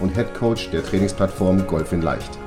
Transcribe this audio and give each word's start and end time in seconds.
und 0.00 0.14
Head 0.14 0.34
Coach 0.34 0.70
der 0.70 0.82
Trainingsplattform 0.82 1.66
Golf 1.66 1.92
in 1.92 2.02
Leicht. 2.02 2.38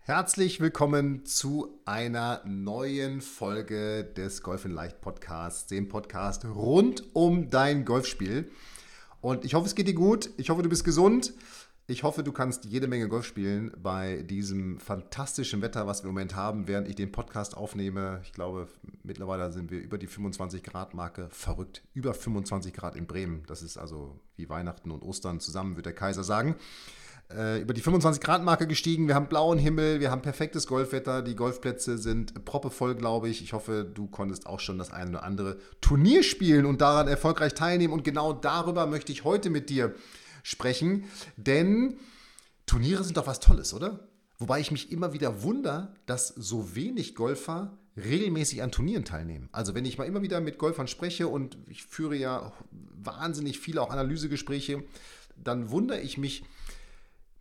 Herzlich 0.00 0.60
willkommen 0.60 1.24
zu 1.24 1.80
einer 1.86 2.42
neuen 2.44 3.20
Folge 3.20 4.04
des 4.04 4.42
Golf 4.42 4.64
in 4.64 4.72
Leicht 4.72 5.00
Podcasts, 5.00 5.66
dem 5.66 5.88
Podcast 5.88 6.44
rund 6.44 7.04
um 7.14 7.48
dein 7.48 7.84
Golfspiel. 7.84 8.50
Und 9.20 9.44
ich 9.44 9.54
hoffe, 9.54 9.66
es 9.66 9.74
geht 9.74 9.88
dir 9.88 9.94
gut. 9.94 10.30
Ich 10.36 10.50
hoffe, 10.50 10.62
du 10.62 10.68
bist 10.68 10.84
gesund. 10.84 11.32
Ich 11.90 12.04
hoffe, 12.04 12.22
du 12.22 12.30
kannst 12.30 12.66
jede 12.66 12.86
Menge 12.86 13.08
Golf 13.08 13.26
spielen 13.26 13.72
bei 13.76 14.22
diesem 14.22 14.78
fantastischen 14.78 15.60
Wetter, 15.60 15.88
was 15.88 16.04
wir 16.04 16.08
im 16.08 16.14
Moment 16.14 16.36
haben, 16.36 16.68
während 16.68 16.86
ich 16.86 16.94
den 16.94 17.10
Podcast 17.10 17.56
aufnehme. 17.56 18.20
Ich 18.22 18.32
glaube, 18.32 18.68
mittlerweile 19.02 19.50
sind 19.50 19.72
wir 19.72 19.80
über 19.80 19.98
die 19.98 20.06
25 20.06 20.62
Grad 20.62 20.94
Marke. 20.94 21.26
Verrückt. 21.30 21.82
Über 21.92 22.14
25 22.14 22.72
Grad 22.72 22.94
in 22.94 23.08
Bremen. 23.08 23.42
Das 23.48 23.60
ist 23.60 23.76
also 23.76 24.20
wie 24.36 24.48
Weihnachten 24.48 24.92
und 24.92 25.02
Ostern 25.02 25.40
zusammen, 25.40 25.74
wird 25.74 25.84
der 25.84 25.92
Kaiser 25.92 26.22
sagen. 26.22 26.54
Äh, 27.28 27.60
über 27.60 27.74
die 27.74 27.80
25 27.80 28.22
Grad 28.22 28.44
Marke 28.44 28.68
gestiegen. 28.68 29.08
Wir 29.08 29.16
haben 29.16 29.26
blauen 29.26 29.58
Himmel, 29.58 29.98
wir 29.98 30.12
haben 30.12 30.22
perfektes 30.22 30.68
Golfwetter. 30.68 31.22
Die 31.22 31.34
Golfplätze 31.34 31.98
sind 31.98 32.44
proppevoll, 32.44 32.94
glaube 32.94 33.28
ich. 33.28 33.42
Ich 33.42 33.52
hoffe, 33.52 33.84
du 33.84 34.06
konntest 34.06 34.46
auch 34.46 34.60
schon 34.60 34.78
das 34.78 34.92
eine 34.92 35.10
oder 35.10 35.24
andere 35.24 35.58
Turnier 35.80 36.22
spielen 36.22 36.66
und 36.66 36.80
daran 36.80 37.08
erfolgreich 37.08 37.54
teilnehmen. 37.54 37.92
Und 37.92 38.04
genau 38.04 38.32
darüber 38.32 38.86
möchte 38.86 39.10
ich 39.10 39.24
heute 39.24 39.50
mit 39.50 39.70
dir 39.70 39.88
sprechen, 39.88 40.19
denn 41.36 41.98
Turniere 42.66 43.04
sind 43.04 43.16
doch 43.16 43.26
was 43.26 43.40
Tolles, 43.40 43.74
oder? 43.74 44.08
Wobei 44.38 44.60
ich 44.60 44.70
mich 44.70 44.90
immer 44.90 45.12
wieder 45.12 45.42
wundere, 45.42 45.94
dass 46.06 46.28
so 46.28 46.74
wenig 46.74 47.14
Golfer 47.14 47.76
regelmäßig 47.96 48.62
an 48.62 48.72
Turnieren 48.72 49.04
teilnehmen. 49.04 49.48
Also 49.52 49.74
wenn 49.74 49.84
ich 49.84 49.98
mal 49.98 50.04
immer 50.04 50.22
wieder 50.22 50.40
mit 50.40 50.58
Golfern 50.58 50.88
spreche 50.88 51.28
und 51.28 51.58
ich 51.68 51.82
führe 51.82 52.16
ja 52.16 52.52
wahnsinnig 52.70 53.58
viele 53.58 53.82
auch 53.82 53.90
Analysegespräche, 53.90 54.82
dann 55.36 55.70
wundere 55.70 56.00
ich 56.00 56.16
mich, 56.16 56.44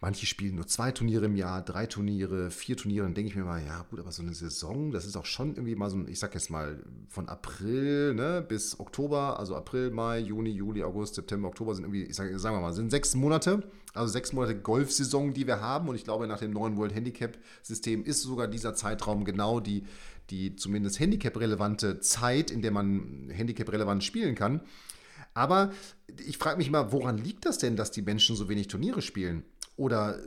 Manche 0.02 0.26
spielen 0.26 0.56
nur 0.56 0.66
zwei 0.66 0.94
Turniere 0.94 1.26
im 1.26 1.36
Jahr, 1.36 1.62
drei 1.62 1.86
Turniere, 1.86 2.52
vier 2.52 2.78
Turniere. 2.78 3.04
Dann 3.06 3.14
denke 3.14 3.30
ich 3.32 3.36
mir 3.36 3.44
mal, 3.44 3.62
ja 3.66 3.86
gut, 3.90 4.00
aber 4.00 4.14
so 4.14 4.22
eine 4.22 4.34
Saison, 4.34 4.92
das 4.92 5.06
ist 5.06 5.18
auch 5.18 5.26
schon 5.26 5.56
irgendwie 5.56 5.76
mal 5.76 5.90
so 5.90 5.98
ein, 5.98 6.08
ich 6.08 6.20
sag 6.20 6.34
jetzt 6.36 6.50
mal, 6.50 6.82
von 7.10 7.28
April 7.28 8.14
ne, 8.14 8.46
bis 8.48 8.80
Oktober, 8.80 9.38
also 9.38 9.58
April, 9.58 9.92
Mai, 9.92 10.20
Juni, 10.20 10.52
Juli, 10.52 10.84
August, 10.84 11.16
September, 11.16 11.50
Oktober 11.50 11.76
sind 11.76 11.84
irgendwie, 11.84 12.04
ich 12.04 12.16
sag, 12.16 12.30
sagen 12.40 12.56
wir 12.56 12.62
mal, 12.62 12.72
sind 12.72 12.92
sechs 12.92 13.14
Monate, 13.14 13.70
also 13.94 14.10
sechs 14.10 14.32
Monate 14.32 14.58
Golfsaison, 14.58 15.34
die 15.34 15.48
wir 15.48 15.60
haben. 15.60 15.90
Und 15.90 15.96
ich 15.96 16.06
glaube, 16.06 16.28
nach 16.28 16.40
dem 16.40 16.52
neuen 16.52 16.78
World 16.78 16.96
Handicap-System 16.96 18.06
ist 18.06 18.22
sogar 18.22 18.48
dieser 18.48 18.76
Zeitraum 18.76 19.26
genau 19.26 19.60
die, 19.60 19.84
die 20.30 20.56
zumindest 20.56 21.02
Handicap-relevante 21.02 22.00
Zeit, 22.00 22.52
in 22.52 22.62
der 22.62 22.72
man 22.72 23.30
Handicap-relevant 23.32 24.02
spielen 24.06 24.36
kann. 24.36 24.62
Aber 25.34 25.74
ich 26.26 26.38
frage 26.38 26.58
mich 26.58 26.72
mal, 26.72 26.94
woran 26.94 27.18
liegt 27.18 27.46
das 27.46 27.58
denn, 27.58 27.76
dass 27.76 27.92
die 27.92 28.02
Menschen 28.02 28.38
so 28.38 28.48
wenig 28.48 28.70
Turniere 28.70 29.02
spielen? 29.02 29.44
Oder 29.80 30.20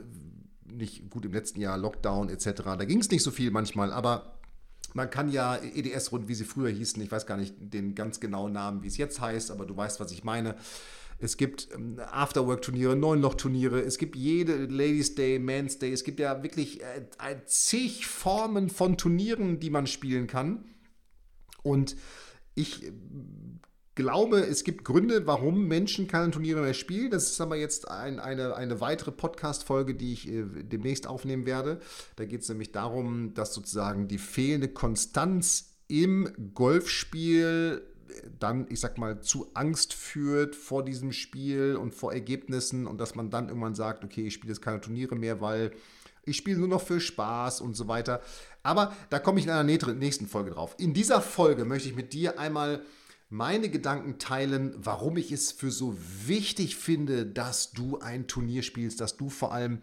nicht 0.65 1.11
gut 1.11 1.25
im 1.25 1.31
letzten 1.31 1.61
Jahr 1.61 1.77
Lockdown 1.77 2.29
etc. 2.29 2.63
Da 2.63 2.85
ging 2.85 2.99
es 2.99 3.11
nicht 3.11 3.21
so 3.21 3.29
viel 3.29 3.51
manchmal, 3.51 3.93
aber 3.93 4.39
man 4.95 5.09
kann 5.09 5.29
ja 5.29 5.57
EDS-Runden, 5.57 6.27
wie 6.27 6.33
sie 6.33 6.43
früher 6.43 6.69
hießen, 6.69 7.01
ich 7.01 7.11
weiß 7.11 7.27
gar 7.27 7.37
nicht 7.37 7.53
den 7.59 7.93
ganz 7.93 8.19
genauen 8.19 8.53
Namen, 8.53 8.81
wie 8.83 8.87
es 8.87 8.97
jetzt 8.97 9.21
heißt, 9.21 9.51
aber 9.51 9.65
du 9.65 9.77
weißt, 9.77 9.99
was 9.99 10.11
ich 10.11 10.23
meine. 10.23 10.55
Es 11.19 11.37
gibt 11.37 11.69
ähm, 11.73 11.99
Afterwork-Turniere, 11.99 12.95
Neunloch-Turniere, 12.95 13.81
es 13.81 13.99
gibt 13.99 14.15
jede 14.15 14.65
Ladies 14.65 15.13
Day, 15.13 15.37
Men's 15.37 15.77
Day, 15.77 15.93
es 15.93 16.03
gibt 16.03 16.19
ja 16.19 16.41
wirklich 16.41 16.81
äh, 16.81 17.45
zig 17.45 18.07
Formen 18.07 18.69
von 18.69 18.97
Turnieren, 18.97 19.59
die 19.59 19.69
man 19.69 19.85
spielen 19.85 20.25
kann. 20.25 20.65
Und 21.61 21.95
ich 22.55 22.91
glaube, 23.95 24.39
es 24.39 24.63
gibt 24.63 24.83
Gründe, 24.85 25.27
warum 25.27 25.67
Menschen 25.67 26.07
keine 26.07 26.31
Turniere 26.31 26.61
mehr 26.61 26.73
spielen. 26.73 27.11
Das 27.11 27.29
ist 27.29 27.41
aber 27.41 27.55
jetzt 27.55 27.89
ein, 27.89 28.19
eine, 28.19 28.55
eine 28.55 28.81
weitere 28.81 29.11
Podcast-Folge, 29.11 29.95
die 29.95 30.13
ich 30.13 30.27
äh, 30.27 30.43
demnächst 30.63 31.07
aufnehmen 31.07 31.45
werde. 31.45 31.79
Da 32.15 32.25
geht 32.25 32.41
es 32.41 32.49
nämlich 32.49 32.71
darum, 32.71 33.33
dass 33.33 33.53
sozusagen 33.53 34.07
die 34.07 34.17
fehlende 34.17 34.67
Konstanz 34.67 35.75
im 35.87 36.29
Golfspiel 36.53 37.83
dann, 38.39 38.67
ich 38.69 38.79
sag 38.79 38.97
mal, 38.97 39.21
zu 39.21 39.49
Angst 39.53 39.93
führt 39.93 40.55
vor 40.55 40.85
diesem 40.85 41.11
Spiel 41.11 41.75
und 41.75 41.95
vor 41.95 42.13
Ergebnissen 42.13 42.87
und 42.87 42.99
dass 42.99 43.15
man 43.15 43.29
dann 43.29 43.47
irgendwann 43.47 43.75
sagt, 43.75 44.03
okay, 44.03 44.27
ich 44.27 44.33
spiele 44.35 44.53
jetzt 44.53 44.61
keine 44.61 44.81
Turniere 44.81 45.15
mehr, 45.15 45.41
weil 45.41 45.71
ich 46.25 46.37
spiele 46.37 46.59
nur 46.59 46.67
noch 46.67 46.81
für 46.81 46.99
Spaß 46.99 47.61
und 47.61 47.75
so 47.75 47.87
weiter. 47.87 48.21
Aber 48.61 48.95
da 49.09 49.19
komme 49.19 49.39
ich 49.39 49.45
in 49.45 49.51
einer 49.51 49.63
nächsten 49.63 50.27
Folge 50.27 50.51
drauf. 50.51 50.75
In 50.77 50.93
dieser 50.93 51.21
Folge 51.21 51.65
möchte 51.65 51.89
ich 51.89 51.95
mit 51.95 52.13
dir 52.13 52.39
einmal 52.39 52.81
meine 53.33 53.69
Gedanken 53.69 54.19
teilen, 54.19 54.75
warum 54.77 55.17
ich 55.17 55.31
es 55.31 55.51
für 55.51 55.71
so 55.71 55.97
wichtig 56.27 56.75
finde, 56.75 57.25
dass 57.25 57.71
du 57.71 57.97
ein 57.97 58.27
Turnier 58.27 58.61
spielst, 58.61 59.01
dass 59.01 59.17
du 59.17 59.27
vor 59.29 59.51
allem, 59.51 59.81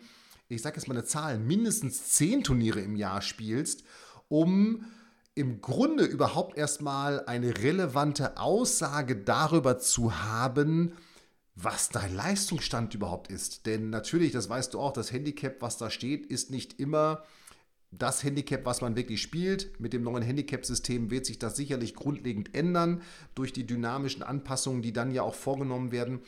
ich 0.49 0.62
sage 0.62 0.77
jetzt 0.77 0.87
mal 0.87 0.94
eine 0.94 1.05
Zahl, 1.05 1.41
mindestens 1.41 2.10
zehn 2.12 2.44
Turniere 2.44 2.81
im 2.81 2.94
Jahr 2.94 3.22
spielst, 3.22 3.83
um 4.28 4.84
im 5.34 5.60
Grunde 5.60 6.05
überhaupt 6.05 6.56
erstmal 6.56 7.27
eine 7.27 7.59
relevante 7.59 8.37
Aussage 8.37 9.16
darüber 9.16 9.81
zu 9.81 10.22
haben, 10.22 10.93
was 11.56 11.89
dein 11.89 12.15
Leistungsstand 12.15 12.94
überhaupt 12.94 13.33
ist. 13.33 13.66
Denn 13.66 13.91
natürlich, 13.91 14.31
das 14.31 14.49
weißt 14.49 14.75
du 14.75 14.78
auch, 14.78 14.93
das 14.93 15.10
Handicap, 15.10 15.56
was 15.60 15.77
da 15.77 15.91
steht, 15.91 16.25
ist 16.25 16.53
nicht 16.53 16.78
immer 16.78 17.25
das 17.93 18.23
Handicap, 18.23 18.65
was 18.65 18.81
man 18.81 18.97
wirklich 18.97 19.21
spielt. 19.21 19.81
Mit 19.81 19.93
dem 19.93 20.03
neuen 20.03 20.23
Handicap-System 20.23 21.11
wird 21.11 21.27
sich 21.27 21.39
das 21.39 21.56
sicherlich 21.56 21.95
grundlegend 21.95 22.55
ändern 22.55 23.03
durch 23.34 23.53
die 23.53 23.67
dynamischen 23.67 24.23
Anpassungen, 24.23 24.83
die 24.83 24.93
dann 24.93 25.11
ja 25.11 25.23
auch 25.23 25.34
vorgenommen 25.34 25.91
werden. 25.91 26.21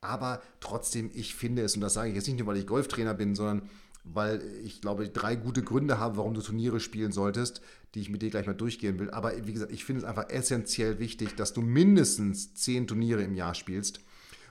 Aber 0.00 0.40
trotzdem, 0.60 1.10
ich 1.12 1.34
finde 1.34 1.62
es, 1.62 1.74
und 1.74 1.80
das 1.80 1.94
sage 1.94 2.10
ich 2.10 2.14
jetzt 2.14 2.28
nicht 2.28 2.38
nur, 2.38 2.46
weil 2.46 2.56
ich 2.56 2.66
Golftrainer 2.66 3.14
bin, 3.14 3.34
sondern 3.34 3.68
weil 4.04 4.42
ich 4.64 4.80
glaube, 4.80 5.08
drei 5.08 5.34
gute 5.36 5.62
Gründe 5.62 5.98
habe, 5.98 6.16
warum 6.16 6.34
du 6.34 6.40
Turniere 6.40 6.80
spielen 6.80 7.12
solltest, 7.12 7.60
die 7.94 8.00
ich 8.00 8.10
mit 8.10 8.22
dir 8.22 8.30
gleich 8.30 8.46
mal 8.46 8.54
durchgehen 8.54 8.98
will. 8.98 9.10
Aber 9.10 9.46
wie 9.46 9.52
gesagt, 9.52 9.72
ich 9.72 9.84
finde 9.84 10.02
es 10.02 10.08
einfach 10.08 10.30
essentiell 10.30 10.98
wichtig, 10.98 11.34
dass 11.34 11.52
du 11.52 11.60
mindestens 11.60 12.54
zehn 12.54 12.86
Turniere 12.86 13.22
im 13.22 13.34
Jahr 13.34 13.54
spielst. 13.54 14.00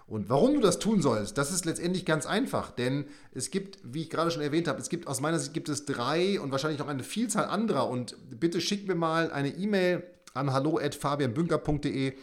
Und 0.07 0.29
warum 0.29 0.53
du 0.53 0.62
das 0.62 0.79
tun 0.79 1.01
sollst, 1.01 1.38
das 1.38 1.51
ist 1.51 1.66
letztendlich 1.66 2.06
ganz 2.06 2.25
einfach, 2.25 2.72
denn 2.72 3.07
es 3.34 3.51
gibt, 3.51 3.78
wie 3.84 4.03
ich 4.03 4.09
gerade 4.09 4.31
schon 4.31 4.41
erwähnt 4.41 4.69
habe, 4.69 4.79
es 4.79 4.88
gibt 4.88 5.06
aus 5.06 5.19
meiner 5.19 5.38
Sicht 5.38 5.53
gibt 5.53 5.68
es 5.68 5.84
drei 5.84 6.40
und 6.40 6.50
wahrscheinlich 6.50 6.79
noch 6.79 6.88
eine 6.88 7.03
Vielzahl 7.03 7.44
anderer 7.45 7.90
und 7.90 8.16
bitte 8.40 8.62
schick 8.62 8.88
mir 8.88 8.96
mal 8.96 9.31
eine 9.31 9.50
E-Mail 9.50 10.03
an 10.34 10.53
hallo@fabianbünker.de 10.53 12.13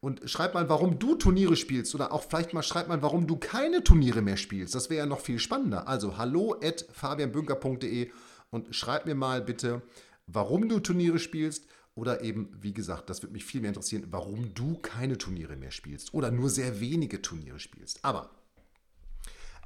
und 0.00 0.28
schreib 0.28 0.52
mal, 0.52 0.68
warum 0.68 0.98
du 0.98 1.14
Turniere 1.14 1.56
spielst 1.56 1.94
oder 1.94 2.12
auch 2.12 2.24
vielleicht 2.24 2.52
mal 2.52 2.62
schreib 2.62 2.88
mal, 2.88 3.00
warum 3.00 3.26
du 3.26 3.36
keine 3.36 3.82
Turniere 3.82 4.20
mehr 4.20 4.36
spielst. 4.36 4.74
Das 4.74 4.90
wäre 4.90 4.98
ja 4.98 5.06
noch 5.06 5.20
viel 5.20 5.38
spannender. 5.38 5.88
Also 5.88 6.18
hallo@fabianbünker.de 6.18 8.10
und 8.50 8.76
schreib 8.76 9.06
mir 9.06 9.14
mal 9.14 9.40
bitte, 9.40 9.80
warum 10.26 10.68
du 10.68 10.78
Turniere 10.78 11.18
spielst 11.18 11.64
oder 11.94 12.22
eben, 12.22 12.50
wie 12.60 12.72
gesagt, 12.72 13.08
das 13.08 13.22
würde 13.22 13.32
mich 13.32 13.44
viel 13.44 13.60
mehr 13.60 13.68
interessieren, 13.68 14.08
warum 14.10 14.54
du 14.54 14.78
keine 14.78 15.16
Turniere 15.18 15.56
mehr 15.56 15.70
spielst 15.70 16.12
oder 16.12 16.30
nur 16.30 16.50
sehr 16.50 16.80
wenige 16.80 17.22
Turniere 17.22 17.60
spielst. 17.60 18.04
Aber 18.04 18.30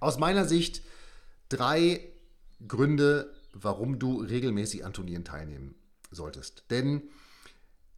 aus 0.00 0.19
meiner 0.19 0.44
Sicht 0.47 0.82
drei 1.49 2.00
Gründe, 2.67 3.32
warum 3.53 3.99
du 3.99 4.20
regelmäßig 4.20 4.85
an 4.85 4.93
Turnieren 4.93 5.25
teilnehmen 5.25 5.75
solltest. 6.11 6.64
Denn 6.70 7.03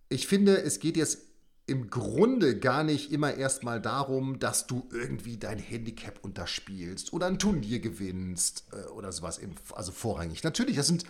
ich 0.08 0.26
finde, 0.26 0.62
es 0.62 0.78
geht 0.78 0.96
jetzt 0.96 1.18
im 1.66 1.88
Grunde 1.88 2.58
gar 2.58 2.82
nicht 2.82 3.12
immer 3.12 3.34
erstmal 3.34 3.80
darum, 3.80 4.38
dass 4.40 4.66
du 4.66 4.88
irgendwie 4.90 5.36
dein 5.36 5.58
Handicap 5.58 6.18
unterspielst 6.22 7.12
oder 7.12 7.26
ein 7.26 7.38
Turnier 7.38 7.78
gewinnst 7.78 8.64
äh, 8.72 8.88
oder 8.88 9.12
sowas, 9.12 9.40
also 9.72 9.92
vorrangig. 9.92 10.42
Natürlich, 10.42 10.76
das 10.76 10.88
sind 10.88 11.04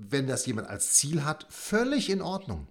wenn 0.00 0.26
das 0.26 0.46
jemand 0.46 0.68
als 0.68 0.94
Ziel 0.94 1.24
hat, 1.24 1.46
völlig 1.50 2.08
in 2.08 2.22
Ordnung. 2.22 2.66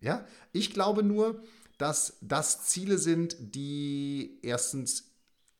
Ja? 0.00 0.26
Ich 0.52 0.72
glaube 0.72 1.02
nur, 1.02 1.42
dass 1.78 2.16
das 2.20 2.64
Ziele 2.64 2.98
sind, 2.98 3.36
die 3.38 4.38
erstens 4.42 5.12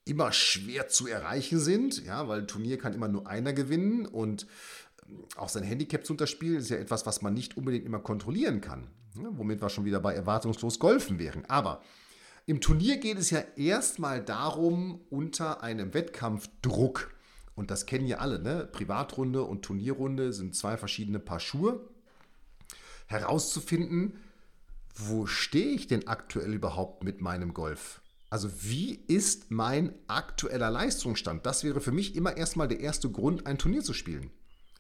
immer 0.05 0.32
schwer 0.32 0.88
zu 0.88 1.06
erreichen 1.06 1.58
sind, 1.61 2.05
ja, 2.05 2.29
weil 2.29 2.47
Turnier 2.47 2.79
kann 2.79 2.94
immer 2.94 3.08
nur 3.08 3.26
einer 3.26 3.53
gewinnen 3.53 4.06
und 4.06 4.47
ähm, 5.08 5.25
auch 5.37 5.49
sein 5.49 5.64
Handicap 5.64 6.06
zu 6.06 6.12
unterspielen 6.12 6.58
ist 6.58 6.70
ja 6.70 6.76
etwas, 6.76 7.06
was 7.06 7.23
man 7.23 7.35
nicht 7.35 7.56
unbedingt 7.56 7.85
immer 7.85 7.99
kontrollieren 7.99 8.61
kann, 8.61 8.87
ja, 9.17 9.29
womit 9.32 9.61
wir 9.61 9.69
schon 9.69 9.85
wieder 9.85 10.00
bei 10.00 10.14
erwartungslos 10.14 10.79
Golfen 10.79 11.19
wären. 11.19 11.44
Aber 11.47 11.82
Im 12.49 12.61
Turnier 12.61 12.99
geht 12.99 13.19
es 13.19 13.31
ja 13.31 13.41
erstmal 13.56 14.23
darum, 14.23 15.00
unter 15.11 15.64
einem 15.64 15.93
Wettkampfdruck, 15.93 17.12
und 17.56 17.70
das 17.70 17.87
kennen 17.87 18.06
ja 18.06 18.19
alle, 18.19 18.38
ne? 18.38 18.69
Privatrunde 18.70 19.43
und 19.43 19.62
Turnierrunde 19.62 20.32
sind 20.32 20.55
zwei 20.55 20.76
verschiedene 20.76 21.19
Paar 21.19 21.41
Schuhe, 21.41 21.81
herauszufinden, 23.06 24.20
wo 24.94 25.26
stehe 25.26 25.73
ich 25.73 25.87
denn 25.87 26.06
aktuell 26.06 26.55
überhaupt 26.55 27.03
mit 27.03 27.20
meinem 27.20 27.55
Golf? 27.55 28.00
Also 28.31 28.50
wie 28.62 28.94
ist 29.08 29.50
mein 29.50 29.94
aktueller 30.08 30.70
Leistungsstand? 30.70 31.47
Das 31.47 31.64
wäre 31.64 31.81
für 31.81 31.93
mich 31.93 32.14
immer 32.14 32.37
erstmal 32.37 32.69
der 32.69 32.81
erste 32.81 33.11
Grund, 33.11 33.47
ein 33.47 33.58
Turnier 33.58 33.82
zu 33.82 33.94
spielen. 33.94 34.31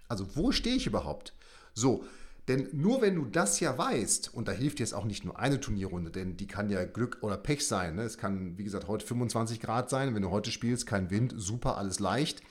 Also 0.08 0.36
wo 0.36 0.52
stehe 0.52 0.76
ich 0.76 0.86
überhaupt? 0.86 1.34
So, 1.74 2.04
denn 2.48 2.68
nur 2.72 3.02
wenn 3.02 3.14
du 3.14 3.24
das 3.24 3.60
ja 3.60 3.76
weißt, 3.76 4.32
und 4.34 4.48
da 4.48 4.52
hilft 4.52 4.80
jetzt 4.80 4.94
auch 4.94 5.04
nicht 5.04 5.24
nur 5.24 5.38
eine 5.38 5.60
Turnierrunde, 5.60 6.10
denn 6.10 6.36
die 6.36 6.46
kann 6.46 6.70
ja 6.70 6.84
Glück 6.84 7.18
oder 7.22 7.36
Pech 7.36 7.66
sein. 7.66 7.96
Ne? 7.96 8.02
Es 8.02 8.18
kann, 8.18 8.56
wie 8.56 8.64
gesagt, 8.64 8.88
heute 8.88 9.06
25 9.06 9.60
Grad 9.60 9.90
sein. 9.90 10.14
Wenn 10.14 10.22
du 10.22 10.30
heute 10.30 10.50
spielst, 10.50 10.86
kein 10.86 11.10
Wind, 11.10 11.34
super, 11.36 11.76
alles 11.76 11.98
leicht. 11.98 12.42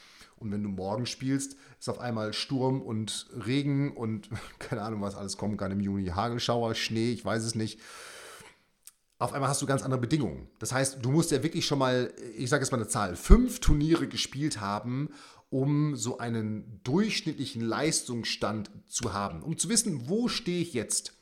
Und 0.45 0.51
wenn 0.51 0.63
du 0.63 0.69
morgen 0.69 1.07
spielst, 1.07 1.57
ist 1.79 1.89
auf 1.89 1.99
einmal 1.99 2.31
Sturm 2.31 2.83
und 2.83 3.27
Regen 3.47 3.91
und 3.97 4.29
keine 4.59 4.83
Ahnung, 4.83 5.01
was 5.01 5.15
alles 5.15 5.37
kommen 5.37 5.57
kann 5.57 5.71
im 5.71 5.79
Juni. 5.79 6.05
Hagelschauer, 6.05 6.75
Schnee, 6.75 7.11
ich 7.11 7.25
weiß 7.25 7.43
es 7.43 7.55
nicht. 7.55 7.79
Auf 9.17 9.33
einmal 9.33 9.49
hast 9.49 9.61
du 9.61 9.65
ganz 9.65 9.81
andere 9.81 9.99
Bedingungen. 9.99 10.47
Das 10.59 10.71
heißt, 10.71 10.99
du 11.01 11.09
musst 11.09 11.31
ja 11.31 11.41
wirklich 11.41 11.65
schon 11.65 11.79
mal, 11.79 12.13
ich 12.37 12.49
sage 12.49 12.63
jetzt 12.63 12.71
mal 12.71 12.77
eine 12.77 12.87
Zahl, 12.87 13.15
fünf 13.15 13.59
Turniere 13.59 14.07
gespielt 14.07 14.61
haben, 14.61 15.09
um 15.49 15.95
so 15.95 16.19
einen 16.19 16.79
durchschnittlichen 16.83 17.61
Leistungsstand 17.61 18.69
zu 18.85 19.13
haben, 19.13 19.41
um 19.41 19.57
zu 19.57 19.67
wissen, 19.69 20.09
wo 20.09 20.27
stehe 20.27 20.61
ich 20.61 20.73
jetzt. 20.73 21.13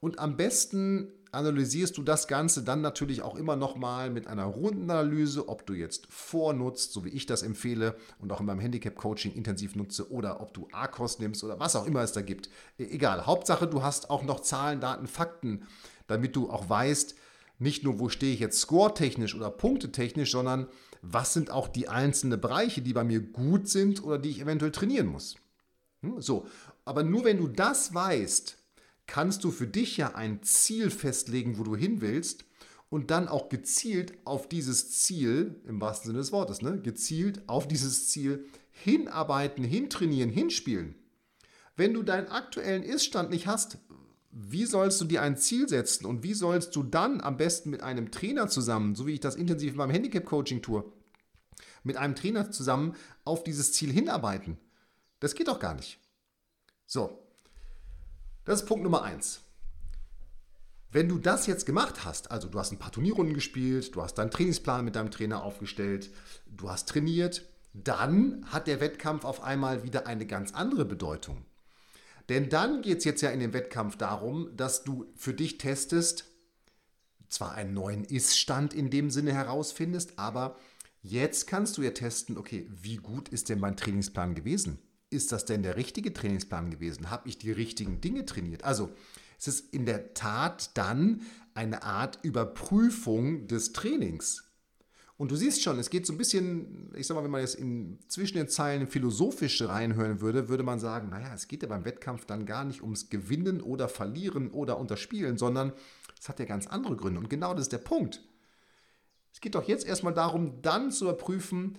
Und 0.00 0.18
am 0.18 0.36
besten 0.36 1.12
analysierst 1.34 1.96
du 1.96 2.02
das 2.02 2.28
Ganze 2.28 2.62
dann 2.62 2.80
natürlich 2.80 3.22
auch 3.22 3.36
immer 3.36 3.56
nochmal 3.56 4.10
mit 4.10 4.26
einer 4.26 4.44
Rundenanalyse, 4.44 5.48
ob 5.48 5.66
du 5.66 5.74
jetzt 5.74 6.06
vornutzt, 6.10 6.92
so 6.92 7.04
wie 7.04 7.10
ich 7.10 7.26
das 7.26 7.42
empfehle 7.42 7.96
und 8.18 8.32
auch 8.32 8.40
in 8.40 8.46
meinem 8.46 8.60
Handicap-Coaching 8.60 9.34
intensiv 9.34 9.76
nutze, 9.76 10.10
oder 10.10 10.40
ob 10.40 10.54
du 10.54 10.68
ARCOS 10.72 11.18
nimmst 11.18 11.44
oder 11.44 11.60
was 11.60 11.76
auch 11.76 11.86
immer 11.86 12.02
es 12.02 12.12
da 12.12 12.22
gibt. 12.22 12.48
E-, 12.78 12.84
egal. 12.84 13.26
Hauptsache, 13.26 13.66
du 13.66 13.82
hast 13.82 14.10
auch 14.10 14.22
noch 14.22 14.40
Zahlen, 14.40 14.80
Daten, 14.80 15.06
Fakten, 15.06 15.66
damit 16.06 16.36
du 16.36 16.50
auch 16.50 16.68
weißt, 16.68 17.14
nicht 17.58 17.84
nur, 17.84 18.00
wo 18.00 18.08
stehe 18.08 18.34
ich 18.34 18.40
jetzt 18.40 18.60
score-technisch 18.60 19.34
oder 19.34 19.50
punktetechnisch, 19.50 20.32
sondern 20.32 20.66
was 21.02 21.32
sind 21.32 21.50
auch 21.50 21.68
die 21.68 21.88
einzelnen 21.88 22.40
Bereiche, 22.40 22.82
die 22.82 22.92
bei 22.92 23.04
mir 23.04 23.20
gut 23.20 23.68
sind 23.68 24.02
oder 24.02 24.18
die 24.18 24.30
ich 24.30 24.40
eventuell 24.40 24.72
trainieren 24.72 25.06
muss. 25.06 25.36
Hm, 26.02 26.20
so, 26.20 26.46
aber 26.84 27.02
nur 27.02 27.24
wenn 27.24 27.38
du 27.38 27.48
das 27.48 27.94
weißt, 27.94 28.58
kannst 29.06 29.44
du 29.44 29.50
für 29.50 29.66
dich 29.66 29.96
ja 29.96 30.14
ein 30.14 30.42
Ziel 30.42 30.90
festlegen, 30.90 31.58
wo 31.58 31.62
du 31.62 31.76
hin 31.76 32.00
willst 32.00 32.44
und 32.88 33.10
dann 33.10 33.28
auch 33.28 33.48
gezielt 33.48 34.14
auf 34.24 34.48
dieses 34.48 34.90
Ziel, 35.02 35.60
im 35.66 35.80
wahrsten 35.80 36.08
Sinne 36.08 36.20
des 36.20 36.32
Wortes, 36.32 36.62
ne, 36.62 36.80
gezielt 36.80 37.48
auf 37.48 37.66
dieses 37.66 38.08
Ziel 38.08 38.46
hinarbeiten, 38.70 39.64
hintrainieren, 39.64 40.30
hinspielen. 40.30 40.94
Wenn 41.76 41.92
du 41.92 42.02
deinen 42.02 42.28
aktuellen 42.28 42.82
Iststand 42.82 43.30
nicht 43.30 43.46
hast, 43.46 43.78
wie 44.30 44.64
sollst 44.64 45.00
du 45.00 45.04
dir 45.04 45.22
ein 45.22 45.36
Ziel 45.36 45.68
setzen 45.68 46.06
und 46.06 46.22
wie 46.22 46.34
sollst 46.34 46.74
du 46.74 46.82
dann 46.82 47.20
am 47.20 47.36
besten 47.36 47.70
mit 47.70 47.82
einem 47.82 48.10
Trainer 48.10 48.48
zusammen, 48.48 48.94
so 48.94 49.06
wie 49.06 49.14
ich 49.14 49.20
das 49.20 49.36
intensiv 49.36 49.72
in 49.72 49.78
meinem 49.78 49.90
Handicap-Coaching 49.90 50.62
tue, 50.62 50.84
mit 51.82 51.96
einem 51.96 52.16
Trainer 52.16 52.50
zusammen 52.50 52.94
auf 53.24 53.44
dieses 53.44 53.72
Ziel 53.72 53.92
hinarbeiten? 53.92 54.58
Das 55.20 55.34
geht 55.34 55.48
doch 55.48 55.60
gar 55.60 55.74
nicht. 55.74 56.00
So, 56.86 57.23
das 58.44 58.60
ist 58.60 58.66
Punkt 58.66 58.84
Nummer 58.84 59.02
eins. 59.02 59.40
Wenn 60.90 61.08
du 61.08 61.18
das 61.18 61.46
jetzt 61.46 61.66
gemacht 61.66 62.04
hast, 62.04 62.30
also 62.30 62.48
du 62.48 62.58
hast 62.58 62.70
ein 62.70 62.78
paar 62.78 62.92
Turnierrunden 62.92 63.34
gespielt, 63.34 63.96
du 63.96 64.02
hast 64.02 64.14
deinen 64.14 64.30
Trainingsplan 64.30 64.84
mit 64.84 64.94
deinem 64.94 65.10
Trainer 65.10 65.42
aufgestellt, 65.42 66.10
du 66.46 66.70
hast 66.70 66.88
trainiert, 66.88 67.44
dann 67.72 68.44
hat 68.46 68.68
der 68.68 68.80
Wettkampf 68.80 69.24
auf 69.24 69.42
einmal 69.42 69.82
wieder 69.82 70.06
eine 70.06 70.24
ganz 70.24 70.54
andere 70.54 70.84
Bedeutung. 70.84 71.44
Denn 72.28 72.48
dann 72.48 72.80
geht 72.80 72.98
es 72.98 73.04
jetzt 73.04 73.22
ja 73.22 73.30
in 73.30 73.40
dem 73.40 73.52
Wettkampf 73.52 73.96
darum, 73.96 74.56
dass 74.56 74.84
du 74.84 75.12
für 75.16 75.34
dich 75.34 75.58
testest, 75.58 76.26
zwar 77.28 77.52
einen 77.52 77.74
neuen 77.74 78.04
Ist-Stand 78.04 78.72
in 78.72 78.90
dem 78.90 79.10
Sinne 79.10 79.34
herausfindest, 79.34 80.18
aber 80.18 80.56
jetzt 81.02 81.48
kannst 81.48 81.76
du 81.76 81.82
ja 81.82 81.90
testen, 81.90 82.38
okay, 82.38 82.68
wie 82.70 82.96
gut 82.96 83.28
ist 83.28 83.48
denn 83.48 83.58
mein 83.58 83.76
Trainingsplan 83.76 84.36
gewesen? 84.36 84.78
Ist 85.14 85.32
das 85.32 85.44
denn 85.44 85.62
der 85.62 85.76
richtige 85.76 86.12
Trainingsplan 86.12 86.70
gewesen? 86.70 87.10
Habe 87.10 87.28
ich 87.28 87.38
die 87.38 87.52
richtigen 87.52 88.00
Dinge 88.00 88.26
trainiert? 88.26 88.64
Also 88.64 88.90
es 89.38 89.48
ist 89.48 89.72
in 89.72 89.86
der 89.86 90.14
Tat 90.14 90.76
dann 90.76 91.22
eine 91.54 91.82
Art 91.82 92.18
Überprüfung 92.22 93.46
des 93.46 93.72
Trainings. 93.72 94.44
Und 95.16 95.30
du 95.30 95.36
siehst 95.36 95.62
schon, 95.62 95.78
es 95.78 95.90
geht 95.90 96.06
so 96.06 96.12
ein 96.12 96.18
bisschen, 96.18 96.92
ich 96.96 97.06
sag 97.06 97.14
mal, 97.14 97.22
wenn 97.22 97.30
man 97.30 97.40
jetzt 97.40 97.54
in, 97.54 98.00
zwischen 98.08 98.36
den 98.36 98.48
Zeilen 98.48 98.88
philosophisch 98.88 99.62
reinhören 99.62 100.20
würde, 100.20 100.48
würde 100.48 100.64
man 100.64 100.80
sagen, 100.80 101.08
naja, 101.10 101.32
es 101.32 101.46
geht 101.46 101.62
ja 101.62 101.68
beim 101.68 101.84
Wettkampf 101.84 102.24
dann 102.24 102.46
gar 102.46 102.64
nicht 102.64 102.82
ums 102.82 103.10
Gewinnen 103.10 103.60
oder 103.60 103.88
Verlieren 103.88 104.50
oder 104.50 104.78
Unterspielen, 104.78 105.38
sondern 105.38 105.72
es 106.20 106.28
hat 106.28 106.40
ja 106.40 106.46
ganz 106.46 106.66
andere 106.66 106.96
Gründe. 106.96 107.20
Und 107.20 107.30
genau 107.30 107.54
das 107.54 107.62
ist 107.62 107.72
der 107.72 107.78
Punkt. 107.78 108.22
Es 109.32 109.40
geht 109.40 109.54
doch 109.54 109.68
jetzt 109.68 109.86
erstmal 109.86 110.14
darum, 110.14 110.62
dann 110.62 110.90
zu 110.90 111.04
überprüfen, 111.04 111.78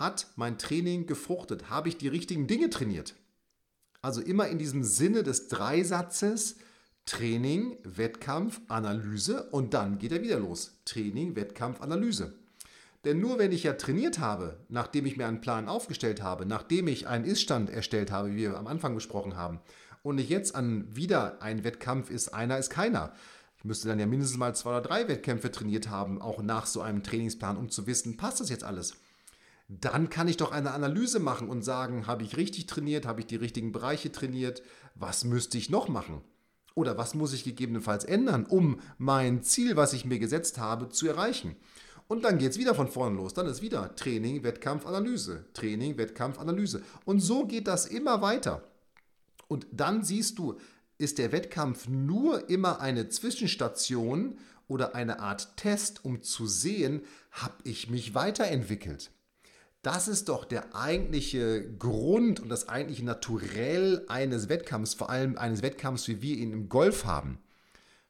hat 0.00 0.28
mein 0.36 0.58
Training 0.58 1.06
gefruchtet? 1.06 1.70
Habe 1.70 1.88
ich 1.88 1.98
die 1.98 2.08
richtigen 2.08 2.46
Dinge 2.46 2.70
trainiert? 2.70 3.14
Also 4.02 4.20
immer 4.20 4.48
in 4.48 4.58
diesem 4.58 4.84
Sinne 4.84 5.22
des 5.22 5.48
Dreisatzes 5.48 6.56
Training, 7.06 7.76
Wettkampf, 7.84 8.60
Analyse 8.66 9.44
und 9.50 9.74
dann 9.74 9.98
geht 9.98 10.12
er 10.12 10.22
wieder 10.22 10.40
los. 10.40 10.80
Training, 10.84 11.36
Wettkampf, 11.36 11.80
Analyse. 11.80 12.34
Denn 13.04 13.20
nur 13.20 13.38
wenn 13.38 13.52
ich 13.52 13.62
ja 13.62 13.74
trainiert 13.74 14.18
habe, 14.18 14.58
nachdem 14.68 15.06
ich 15.06 15.16
mir 15.16 15.28
einen 15.28 15.40
Plan 15.40 15.68
aufgestellt 15.68 16.20
habe, 16.20 16.46
nachdem 16.46 16.88
ich 16.88 17.06
einen 17.06 17.24
Iststand 17.24 17.70
erstellt 17.70 18.10
habe, 18.10 18.30
wie 18.32 18.38
wir 18.38 18.58
am 18.58 18.66
Anfang 18.66 18.96
besprochen 18.96 19.36
haben, 19.36 19.60
und 20.02 20.18
ich 20.18 20.28
jetzt 20.28 20.54
an 20.54 20.94
wieder 20.94 21.42
ein 21.42 21.64
Wettkampf 21.64 22.10
ist, 22.10 22.34
einer 22.34 22.58
ist 22.58 22.70
keiner. 22.70 23.12
Ich 23.58 23.64
müsste 23.64 23.88
dann 23.88 24.00
ja 24.00 24.06
mindestens 24.06 24.38
mal 24.38 24.54
zwei 24.54 24.70
oder 24.70 24.82
drei 24.82 25.08
Wettkämpfe 25.08 25.50
trainiert 25.50 25.88
haben, 25.88 26.20
auch 26.20 26.42
nach 26.42 26.66
so 26.66 26.80
einem 26.80 27.02
Trainingsplan, 27.04 27.56
um 27.56 27.70
zu 27.70 27.86
wissen, 27.86 28.16
passt 28.16 28.40
das 28.40 28.50
jetzt 28.50 28.64
alles? 28.64 28.94
Dann 29.68 30.10
kann 30.10 30.28
ich 30.28 30.36
doch 30.36 30.52
eine 30.52 30.72
Analyse 30.72 31.18
machen 31.18 31.48
und 31.48 31.62
sagen, 31.62 32.06
habe 32.06 32.22
ich 32.22 32.36
richtig 32.36 32.66
trainiert, 32.66 33.06
habe 33.06 33.20
ich 33.20 33.26
die 33.26 33.36
richtigen 33.36 33.72
Bereiche 33.72 34.12
trainiert, 34.12 34.62
was 34.94 35.24
müsste 35.24 35.58
ich 35.58 35.70
noch 35.70 35.88
machen? 35.88 36.22
Oder 36.74 36.98
was 36.98 37.14
muss 37.14 37.32
ich 37.32 37.42
gegebenenfalls 37.42 38.04
ändern, 38.04 38.44
um 38.44 38.80
mein 38.98 39.42
Ziel, 39.42 39.76
was 39.76 39.92
ich 39.92 40.04
mir 40.04 40.18
gesetzt 40.18 40.58
habe, 40.58 40.88
zu 40.90 41.08
erreichen? 41.08 41.56
Und 42.06 42.22
dann 42.24 42.38
geht 42.38 42.52
es 42.52 42.58
wieder 42.58 42.74
von 42.74 42.88
vorne 42.88 43.16
los. 43.16 43.34
Dann 43.34 43.46
ist 43.46 43.62
wieder 43.62 43.96
Training, 43.96 44.44
Wettkampf, 44.44 44.86
Analyse. 44.86 45.46
Training, 45.54 45.96
Wettkampf, 45.96 46.38
Analyse. 46.38 46.82
Und 47.04 47.20
so 47.20 47.46
geht 47.46 47.66
das 47.66 47.86
immer 47.86 48.22
weiter. 48.22 48.62
Und 49.48 49.66
dann 49.72 50.04
siehst 50.04 50.38
du, 50.38 50.58
ist 50.98 51.18
der 51.18 51.32
Wettkampf 51.32 51.88
nur 51.88 52.48
immer 52.48 52.80
eine 52.80 53.08
Zwischenstation 53.08 54.38
oder 54.68 54.94
eine 54.94 55.18
Art 55.20 55.56
Test, 55.56 56.04
um 56.04 56.22
zu 56.22 56.46
sehen, 56.46 57.02
habe 57.32 57.54
ich 57.64 57.90
mich 57.90 58.14
weiterentwickelt. 58.14 59.10
Das 59.86 60.08
ist 60.08 60.28
doch 60.28 60.44
der 60.44 60.74
eigentliche 60.74 61.62
Grund 61.78 62.40
und 62.40 62.48
das 62.48 62.68
eigentliche 62.68 63.04
Naturell 63.04 64.04
eines 64.08 64.48
Wettkampfs, 64.48 64.94
vor 64.94 65.10
allem 65.10 65.38
eines 65.38 65.62
Wettkampfs, 65.62 66.08
wie 66.08 66.20
wir 66.22 66.36
ihn 66.38 66.52
im 66.52 66.68
Golf 66.68 67.04
haben. 67.04 67.38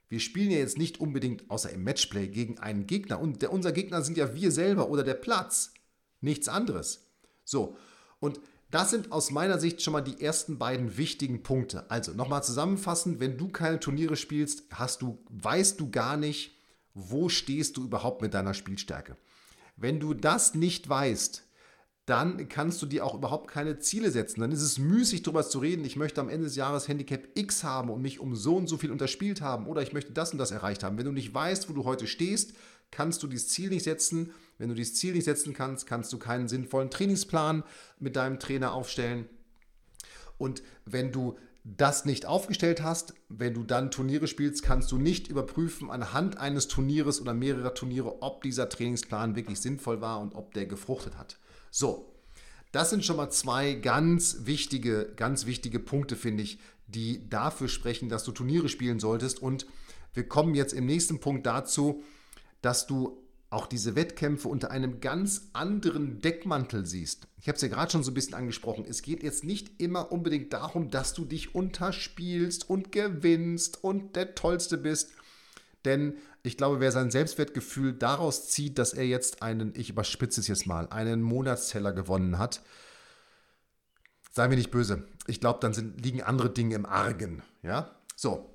Wir 0.08 0.20
spielen 0.20 0.50
ja 0.50 0.56
jetzt 0.56 0.78
nicht 0.78 1.00
unbedingt, 1.00 1.50
außer 1.50 1.68
im 1.68 1.84
Matchplay, 1.84 2.28
gegen 2.28 2.58
einen 2.58 2.86
Gegner. 2.86 3.20
Und 3.20 3.42
der, 3.42 3.52
unser 3.52 3.72
Gegner 3.72 4.00
sind 4.00 4.16
ja 4.16 4.34
wir 4.34 4.52
selber 4.52 4.88
oder 4.88 5.02
der 5.02 5.16
Platz. 5.16 5.74
Nichts 6.22 6.48
anderes. 6.48 7.10
So, 7.44 7.76
und 8.20 8.40
das 8.70 8.88
sind 8.88 9.12
aus 9.12 9.30
meiner 9.30 9.58
Sicht 9.58 9.82
schon 9.82 9.92
mal 9.92 10.00
die 10.00 10.22
ersten 10.22 10.56
beiden 10.56 10.96
wichtigen 10.96 11.42
Punkte. 11.42 11.90
Also 11.90 12.12
nochmal 12.14 12.42
zusammenfassend, 12.42 13.20
wenn 13.20 13.36
du 13.36 13.48
keine 13.50 13.80
Turniere 13.80 14.16
spielst, 14.16 14.62
hast 14.72 15.02
du, 15.02 15.22
weißt 15.28 15.78
du 15.78 15.90
gar 15.90 16.16
nicht, 16.16 16.56
wo 16.94 17.28
stehst 17.28 17.76
du 17.76 17.84
überhaupt 17.84 18.22
mit 18.22 18.32
deiner 18.32 18.54
Spielstärke. 18.54 19.18
Wenn 19.76 20.00
du 20.00 20.14
das 20.14 20.54
nicht 20.54 20.88
weißt, 20.88 21.42
dann 22.06 22.48
kannst 22.48 22.80
du 22.80 22.86
dir 22.86 23.04
auch 23.04 23.14
überhaupt 23.14 23.50
keine 23.50 23.80
Ziele 23.80 24.12
setzen. 24.12 24.40
Dann 24.40 24.52
ist 24.52 24.62
es 24.62 24.78
müßig, 24.78 25.22
darüber 25.22 25.46
zu 25.46 25.58
reden, 25.58 25.84
ich 25.84 25.96
möchte 25.96 26.20
am 26.20 26.28
Ende 26.28 26.44
des 26.44 26.54
Jahres 26.54 26.86
Handicap 26.86 27.26
X 27.34 27.64
haben 27.64 27.90
und 27.90 28.00
mich 28.00 28.20
um 28.20 28.36
so 28.36 28.56
und 28.56 28.68
so 28.68 28.76
viel 28.76 28.92
unterspielt 28.92 29.40
haben 29.40 29.66
oder 29.66 29.82
ich 29.82 29.92
möchte 29.92 30.12
das 30.12 30.30
und 30.30 30.38
das 30.38 30.52
erreicht 30.52 30.84
haben. 30.84 30.96
Wenn 30.98 31.06
du 31.06 31.12
nicht 31.12 31.34
weißt, 31.34 31.68
wo 31.68 31.72
du 31.72 31.84
heute 31.84 32.06
stehst, 32.06 32.54
kannst 32.92 33.24
du 33.24 33.26
dieses 33.26 33.48
Ziel 33.48 33.70
nicht 33.70 33.82
setzen. 33.82 34.32
Wenn 34.56 34.68
du 34.68 34.76
dieses 34.76 34.94
Ziel 34.94 35.14
nicht 35.14 35.24
setzen 35.24 35.52
kannst, 35.52 35.88
kannst 35.88 36.12
du 36.12 36.18
keinen 36.18 36.46
sinnvollen 36.46 36.90
Trainingsplan 36.90 37.64
mit 37.98 38.14
deinem 38.14 38.38
Trainer 38.38 38.72
aufstellen. 38.72 39.28
Und 40.38 40.62
wenn 40.84 41.10
du 41.10 41.36
das 41.64 42.04
nicht 42.04 42.26
aufgestellt 42.26 42.84
hast, 42.84 43.14
wenn 43.28 43.52
du 43.52 43.64
dann 43.64 43.90
Turniere 43.90 44.28
spielst, 44.28 44.62
kannst 44.62 44.92
du 44.92 44.98
nicht 44.98 45.26
überprüfen 45.26 45.90
anhand 45.90 46.38
eines 46.38 46.68
Turnieres 46.68 47.20
oder 47.20 47.34
mehrerer 47.34 47.74
Turniere, 47.74 48.22
ob 48.22 48.44
dieser 48.44 48.68
Trainingsplan 48.68 49.34
wirklich 49.34 49.60
sinnvoll 49.60 50.00
war 50.00 50.20
und 50.20 50.36
ob 50.36 50.54
der 50.54 50.66
gefruchtet 50.66 51.18
hat. 51.18 51.38
So, 51.78 52.10
das 52.72 52.88
sind 52.88 53.04
schon 53.04 53.18
mal 53.18 53.28
zwei 53.28 53.74
ganz 53.74 54.46
wichtige, 54.46 55.12
ganz 55.14 55.44
wichtige 55.44 55.78
Punkte, 55.78 56.16
finde 56.16 56.42
ich, 56.42 56.58
die 56.86 57.28
dafür 57.28 57.68
sprechen, 57.68 58.08
dass 58.08 58.24
du 58.24 58.32
Turniere 58.32 58.70
spielen 58.70 58.98
solltest. 58.98 59.42
Und 59.42 59.66
wir 60.14 60.26
kommen 60.26 60.54
jetzt 60.54 60.72
im 60.72 60.86
nächsten 60.86 61.20
Punkt 61.20 61.44
dazu, 61.44 62.02
dass 62.62 62.86
du 62.86 63.22
auch 63.50 63.66
diese 63.66 63.94
Wettkämpfe 63.94 64.48
unter 64.48 64.70
einem 64.70 65.02
ganz 65.02 65.50
anderen 65.52 66.22
Deckmantel 66.22 66.86
siehst. 66.86 67.28
Ich 67.38 67.46
habe 67.46 67.56
es 67.56 67.62
ja 67.62 67.68
gerade 67.68 67.92
schon 67.92 68.02
so 68.02 68.10
ein 68.10 68.14
bisschen 68.14 68.32
angesprochen. 68.32 68.86
Es 68.88 69.02
geht 69.02 69.22
jetzt 69.22 69.44
nicht 69.44 69.78
immer 69.78 70.10
unbedingt 70.10 70.54
darum, 70.54 70.88
dass 70.88 71.12
du 71.12 71.26
dich 71.26 71.54
unterspielst 71.54 72.70
und 72.70 72.90
gewinnst 72.90 73.84
und 73.84 74.16
der 74.16 74.34
Tollste 74.34 74.78
bist. 74.78 75.10
Denn 75.86 76.18
ich 76.42 76.58
glaube, 76.58 76.80
wer 76.80 76.92
sein 76.92 77.10
Selbstwertgefühl 77.10 77.94
daraus 77.94 78.50
zieht, 78.50 78.78
dass 78.78 78.92
er 78.92 79.06
jetzt 79.06 79.40
einen, 79.40 79.72
ich 79.74 79.88
überspitze 79.88 80.40
es 80.40 80.48
jetzt 80.48 80.66
mal, 80.66 80.88
einen 80.88 81.22
Monatsteller 81.22 81.92
gewonnen 81.92 82.38
hat, 82.38 82.60
sei 84.32 84.48
mir 84.48 84.56
nicht 84.56 84.70
böse. 84.70 85.06
Ich 85.26 85.40
glaube, 85.40 85.60
dann 85.62 85.72
sind, 85.72 86.04
liegen 86.04 86.22
andere 86.22 86.50
Dinge 86.50 86.74
im 86.74 86.84
Argen. 86.84 87.42
Ja? 87.62 87.96
So, 88.14 88.52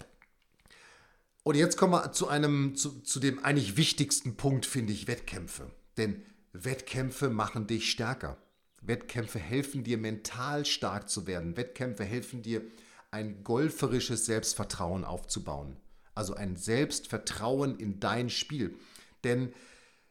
und 1.44 1.56
jetzt 1.56 1.78
kommen 1.78 1.94
wir 1.94 2.12
zu 2.12 2.28
einem, 2.28 2.76
zu, 2.76 3.02
zu 3.02 3.20
dem 3.20 3.44
eigentlich 3.44 3.76
wichtigsten 3.76 4.36
Punkt, 4.36 4.66
finde 4.66 4.94
ich, 4.94 5.08
Wettkämpfe. 5.08 5.72
Denn 5.98 6.24
Wettkämpfe 6.54 7.30
machen 7.30 7.66
dich 7.66 7.90
stärker. 7.90 8.38
Wettkämpfe 8.82 9.40
helfen 9.40 9.84
dir, 9.84 9.98
mental 9.98 10.66
stark 10.66 11.10
zu 11.10 11.26
werden. 11.26 11.58
Wettkämpfe 11.58 12.04
helfen 12.04 12.42
dir, 12.42 12.62
ein 13.10 13.44
golferisches 13.44 14.26
Selbstvertrauen 14.26 15.04
aufzubauen. 15.04 15.78
Also 16.22 16.36
ein 16.36 16.56
Selbstvertrauen 16.56 17.80
in 17.80 18.00
dein 18.00 18.30
Spiel. 18.30 18.78
Denn 19.24 19.54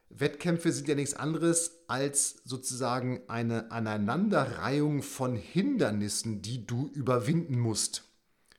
Wettkämpfe 0.08 0.72
sind 0.72 0.88
ja 0.88 0.96
nichts 0.96 1.14
anderes 1.14 1.84
als 1.86 2.42
sozusagen 2.44 3.20
eine 3.28 3.70
Aneinanderreihung 3.70 5.04
von 5.04 5.36
Hindernissen, 5.36 6.42
die 6.42 6.66
du 6.66 6.90
überwinden 6.94 7.60
musst 7.60 8.02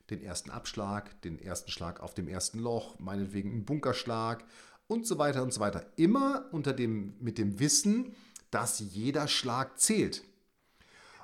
den 0.10 0.24
ersten 0.24 0.50
Abschlag, 0.50 1.22
den 1.24 1.42
ersten 1.42 1.72
Schlag 1.72 2.00
auf 2.00 2.14
dem 2.14 2.30
ersten 2.30 2.60
Loch, 2.60 2.98
meinetwegen 3.00 3.52
einen 3.52 3.66
Bunkerschlag 3.66 4.46
und 4.88 5.06
so 5.06 5.18
weiter 5.18 5.44
und 5.44 5.54
so 5.54 5.60
weiter. 5.60 5.86
Immer 5.98 6.46
unter 6.54 6.72
dem, 6.72 7.16
mit 7.20 7.38
dem 7.38 7.60
Wissen, 7.60 8.16
dass 8.50 8.80
jeder 8.80 9.28
Schlag 9.28 9.78
zählt. 9.78 10.24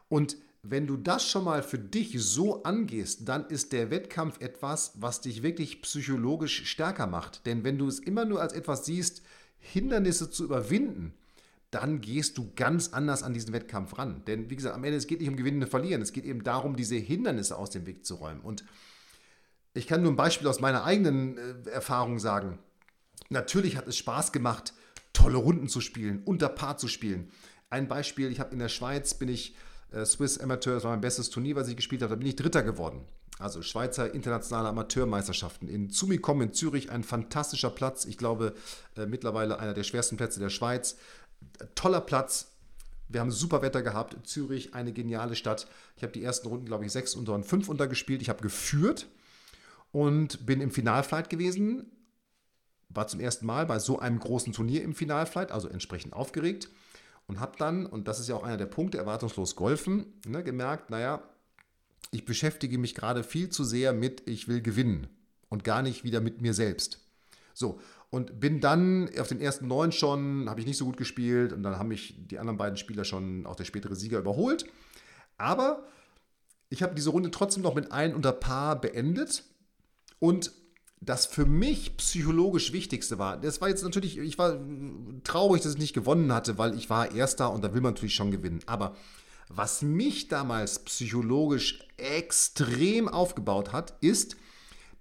Und 0.10 0.36
wenn 0.70 0.88
du 0.88 0.98
das 0.98 1.28
schon 1.28 1.44
mal 1.44 1.64
für 1.64 1.80
dich 1.80 2.16
so 2.22 2.64
angehst, 2.64 3.28
dann 3.28 3.48
ist 3.48 3.74
der 3.74 3.90
Wettkampf 3.90 4.42
etwas, 4.42 4.94
was 4.96 5.22
dich 5.22 5.44
wirklich 5.44 5.82
psychologisch 5.82 6.66
stärker 6.66 7.08
macht. 7.08 7.46
Denn 7.46 7.64
wenn 7.64 7.78
du 7.78 7.88
es 7.88 8.00
immer 8.00 8.26
nur 8.26 8.42
als 8.42 8.54
etwas 8.54 8.86
siehst, 8.86 9.22
Hindernisse 9.60 10.30
zu 10.30 10.44
überwinden, 10.44 11.14
dann 11.72 12.02
gehst 12.02 12.38
du 12.38 12.52
ganz 12.56 12.94
anders 12.94 13.24
an 13.24 13.34
diesen 13.34 13.54
Wettkampf 13.54 13.98
ran. 13.98 14.24
Denn 14.26 14.50
wie 14.50 14.56
gesagt, 14.56 14.76
am 14.76 14.84
Ende 14.84 14.98
es 14.98 15.08
geht 15.08 15.20
nicht 15.20 15.30
um 15.30 15.36
Gewinnen 15.36 15.62
und 15.62 15.70
Verlieren, 15.70 16.02
es 16.02 16.14
geht 16.14 16.26
eben 16.26 16.44
darum, 16.44 16.76
diese 16.76 16.96
Hindernisse 16.96 17.58
aus 17.58 17.70
dem 17.70 17.86
Weg 17.86 18.06
zu 18.06 18.16
räumen. 18.16 18.42
Und 18.42 18.64
ich 19.74 19.88
kann 19.88 20.02
nur 20.02 20.12
ein 20.12 20.18
Beispiel 20.18 20.48
aus 20.48 20.60
meiner 20.60 20.86
eigenen 20.86 21.38
äh, 21.38 21.70
Erfahrung 21.70 22.20
sagen. 22.20 22.60
Natürlich 23.30 23.76
hat 23.76 23.88
es 23.88 23.98
Spaß 23.98 24.32
gemacht, 24.32 24.74
tolle 25.12 25.38
Runden 25.38 25.68
zu 25.68 25.82
spielen, 25.82 26.22
unter 26.24 26.50
Paar 26.50 26.78
zu 26.78 26.88
spielen. 26.88 27.32
Ein 27.70 27.88
Beispiel, 27.88 28.32
ich 28.32 28.40
habe 28.40 28.54
in 28.54 28.60
der 28.60 28.70
Schweiz, 28.70 29.14
bin 29.16 29.28
ich 29.28 29.56
Swiss 30.06 30.38
Amateur, 30.38 30.75
das 30.75 30.84
war 30.84 30.92
mein 30.92 31.01
bestes 31.01 31.30
Turnier, 31.30 31.56
was 31.56 31.68
ich 31.68 31.75
gespielt 31.75 32.01
habe, 32.01 32.12
da 32.12 32.16
bin 32.16 32.27
ich 32.27 32.36
Dritter 32.36 32.63
geworden. 32.63 33.01
Also 33.39 33.62
Schweizer 33.62 34.13
internationale 34.13 34.70
Amateurmeisterschaften. 34.70 35.68
In 35.68 35.89
Zumicom 35.89 36.42
in 36.42 36.54
Zürich 36.54 36.89
ein 36.92 37.04
fantastischer 37.04 37.70
Platz. 37.70 38.06
Ich 38.06 38.18
glaube, 38.18 38.56
äh, 38.96 39.06
mittlerweile 39.06 39.60
einer 39.60 39.75
der 39.75 39.84
schwersten 39.84 40.18
Plätze 40.18 40.39
der 40.39 40.50
Schweiz 40.50 40.98
toller 41.75 42.01
Platz. 42.01 42.54
Wir 43.10 43.22
haben 43.22 43.32
super 43.32 43.62
Wetter 43.62 43.82
gehabt. 43.82 44.27
Zürich, 44.27 44.74
eine 44.74 44.92
geniale 44.92 45.36
Stadt. 45.36 45.68
Ich 45.96 46.04
habe 46.04 46.13
die 46.13 46.24
ersten 46.24 46.48
Runden, 46.48 46.66
glaube 46.66 46.86
ich, 46.86 46.92
sechs 46.92 47.16
unter 47.16 47.34
und 47.34 47.46
fünf 47.46 47.70
untergespielt. 47.70 48.22
Ich 48.22 48.30
habe 48.30 48.42
geführt 48.42 49.08
und 49.92 50.46
bin 50.46 50.62
im 50.62 50.72
Finalflight 50.72 51.30
gewesen. 51.30 51.92
War 52.89 53.08
zum 53.08 53.20
ersten 53.20 53.46
Mal 53.46 53.66
bei 53.66 53.80
so 53.80 54.00
einem 54.00 54.20
großen 54.20 54.54
Turnier 54.54 54.84
im 54.84 54.94
Finalflight, 54.94 55.51
also 55.51 55.68
entsprechend 55.68 56.13
aufgeregt. 56.13 56.70
Und 57.28 57.40
habe 57.40 57.58
dann, 57.58 57.86
und 57.86 58.08
das 58.08 58.20
ist 58.20 58.30
ja 58.30 58.36
auch 58.36 58.44
einer 58.44 58.58
der 58.58 58.66
Punkte, 58.68 58.98
erwartungslos 58.98 59.56
golfen, 59.56 60.14
ne, 60.26 60.44
gemerkt, 60.44 60.90
naja, 60.90 61.22
ich 62.12 62.26
beschäftige 62.26 62.78
mich 62.78 62.96
gerade 62.96 63.24
viel 63.24 63.50
zu 63.50 63.64
sehr 63.64 63.94
mit, 63.94 64.28
ich 64.28 64.48
will 64.48 64.62
gewinnen 64.62 65.08
und 65.50 65.64
gar 65.64 65.82
nicht 65.82 66.04
wieder 66.04 66.22
mit 66.22 66.42
mir 66.42 66.54
selbst. 66.54 67.02
So, 67.54 67.80
und 68.10 68.40
bin 68.40 68.62
dann 68.62 69.10
auf 69.20 69.28
den 69.28 69.42
ersten 69.42 69.68
neun 69.68 69.92
schon, 69.92 70.50
habe 70.50 70.62
ich 70.62 70.66
nicht 70.66 70.78
so 70.78 70.86
gut 70.86 70.96
gespielt 70.96 71.52
und 71.52 71.64
dann 71.64 71.78
haben 71.78 71.90
mich 71.90 72.16
die 72.28 72.40
anderen 72.40 72.58
beiden 72.58 72.78
Spieler 72.78 73.04
schon, 73.04 73.46
auch 73.46 73.56
der 73.56 73.66
spätere 73.66 73.96
Sieger, 73.96 74.20
überholt. 74.20 74.66
Aber 75.38 75.84
ich 76.70 76.84
habe 76.84 76.96
diese 76.96 77.10
Runde 77.10 77.32
trotzdem 77.32 77.64
noch 77.64 77.76
mit 77.76 77.92
ein 77.92 78.16
unter 78.16 78.32
Paar 78.32 78.80
beendet 78.80 79.44
und 80.20 80.52
das 81.00 81.25
für 81.25 81.46
mich 81.46 81.98
psychologisch 81.98 82.74
Wichtigste 82.74 83.20
war, 83.20 83.38
das 83.38 83.62
war 83.62 83.70
jetzt 83.70 83.84
natürlich, 83.84 84.18
ich 84.18 84.38
war 84.38 84.60
traurig, 85.24 85.62
dass 85.62 85.74
ich 85.74 85.80
nicht 85.80 85.94
gewonnen 85.94 86.34
hatte, 86.34 86.58
weil 86.58 86.75
ich 86.75 86.89
war 86.89 87.13
Erster 87.13 87.51
und 87.51 87.63
da 87.63 87.74
will 87.74 87.82
man 87.82 87.94
natürlich 87.94 88.16
schon 88.16 88.32
gewinnen. 88.32 88.60
Aber 88.66 88.96
was 89.50 89.82
mich 89.82 90.27
damals 90.27 90.80
psychologisch 90.80 91.80
extrem 91.98 93.08
aufgebaut 93.08 93.72
hat, 93.72 93.94
ist, 94.01 94.36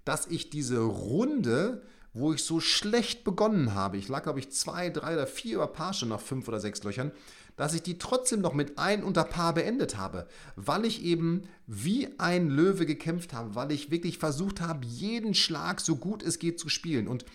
dass 0.05 0.27
ich 0.27 0.49
diese 0.49 0.79
Runde 0.79 1.81
wo 2.19 2.33
ich 2.33 2.43
so 2.43 2.59
schlecht 2.59 3.23
begonnen 3.23 3.73
habe, 3.73 3.97
ich 3.97 4.07
lag 4.07 4.23
glaube 4.23 4.39
ich 4.39 4.51
zwei, 4.51 4.89
drei 4.89 5.13
oder 5.13 5.27
vier 5.27 5.55
über 5.55 5.67
Paar 5.67 5.93
schon 5.93 6.09
nach 6.09 6.19
fünf 6.19 6.47
oder 6.47 6.59
sechs 6.59 6.83
Löchern, 6.83 7.11
dass 7.57 7.73
ich 7.73 7.83
die 7.83 7.97
trotzdem 7.97 8.39
noch 8.39 8.53
mit 8.53 8.77
ein 8.77 9.03
unter 9.03 9.25
Paar 9.25 9.53
beendet 9.53 9.97
habe, 9.97 10.27
weil 10.55 10.85
ich 10.85 11.03
eben 11.03 11.43
wie 11.65 12.07
ein 12.17 12.49
Löwe 12.49 12.85
gekämpft 12.85 13.33
habe, 13.33 13.55
weil 13.55 13.71
ich 13.73 13.91
wirklich 13.91 14.19
versucht 14.19 14.61
habe, 14.61 14.85
jeden 14.85 15.33
Schlag 15.33 15.81
so 15.81 15.97
gut 15.97 16.23
es 16.23 16.39
geht 16.39 16.59
zu 16.59 16.69
spielen 16.69 17.07
und 17.09 17.25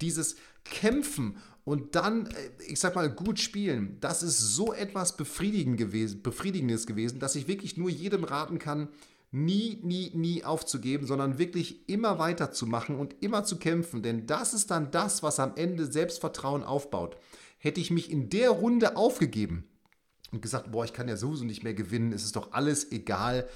dieses 0.00 0.36
Kämpfen 0.64 1.36
und 1.64 1.94
dann, 1.94 2.26
äh, 2.26 2.50
ich 2.68 2.78
sag 2.78 2.94
mal, 2.94 3.10
gut 3.10 3.38
spielen, 3.38 3.96
das 4.00 4.22
ist 4.22 4.38
so 4.38 4.72
etwas 4.72 5.16
befriedigend 5.16 5.78
gewesen, 5.78 6.22
Befriedigendes 6.22 6.86
gewesen, 6.86 7.18
dass 7.18 7.34
ich 7.34 7.48
wirklich 7.48 7.76
nur 7.76 7.90
jedem 7.90 8.24
raten 8.24 8.58
kann, 8.58 8.88
nie, 9.32 9.78
nie, 9.82 10.10
nie 10.14 10.44
aufzugeben, 10.44 11.06
sondern 11.06 11.38
wirklich 11.38 11.88
immer 11.88 12.18
weiterzumachen 12.18 12.96
und 12.96 13.14
immer 13.20 13.44
zu 13.44 13.58
kämpfen. 13.58 14.02
Denn 14.02 14.26
das 14.26 14.54
ist 14.54 14.70
dann 14.70 14.90
das, 14.90 15.22
was 15.22 15.38
am 15.38 15.52
Ende 15.54 15.86
Selbstvertrauen 15.86 16.64
aufbaut. 16.64 17.16
Hätte 17.58 17.80
ich 17.80 17.90
mich 17.90 18.10
in 18.10 18.28
der 18.30 18.50
Runde 18.50 18.96
aufgegeben 18.96 19.69
und 20.32 20.42
gesagt, 20.42 20.70
boah, 20.72 20.84
ich 20.84 20.92
kann 20.92 21.08
ja 21.08 21.16
sowieso 21.16 21.44
nicht 21.44 21.62
mehr 21.62 21.74
gewinnen, 21.74 22.12
es 22.12 22.24
ist 22.24 22.36
doch 22.36 22.52
alles 22.52 22.92
egal, 22.92 23.48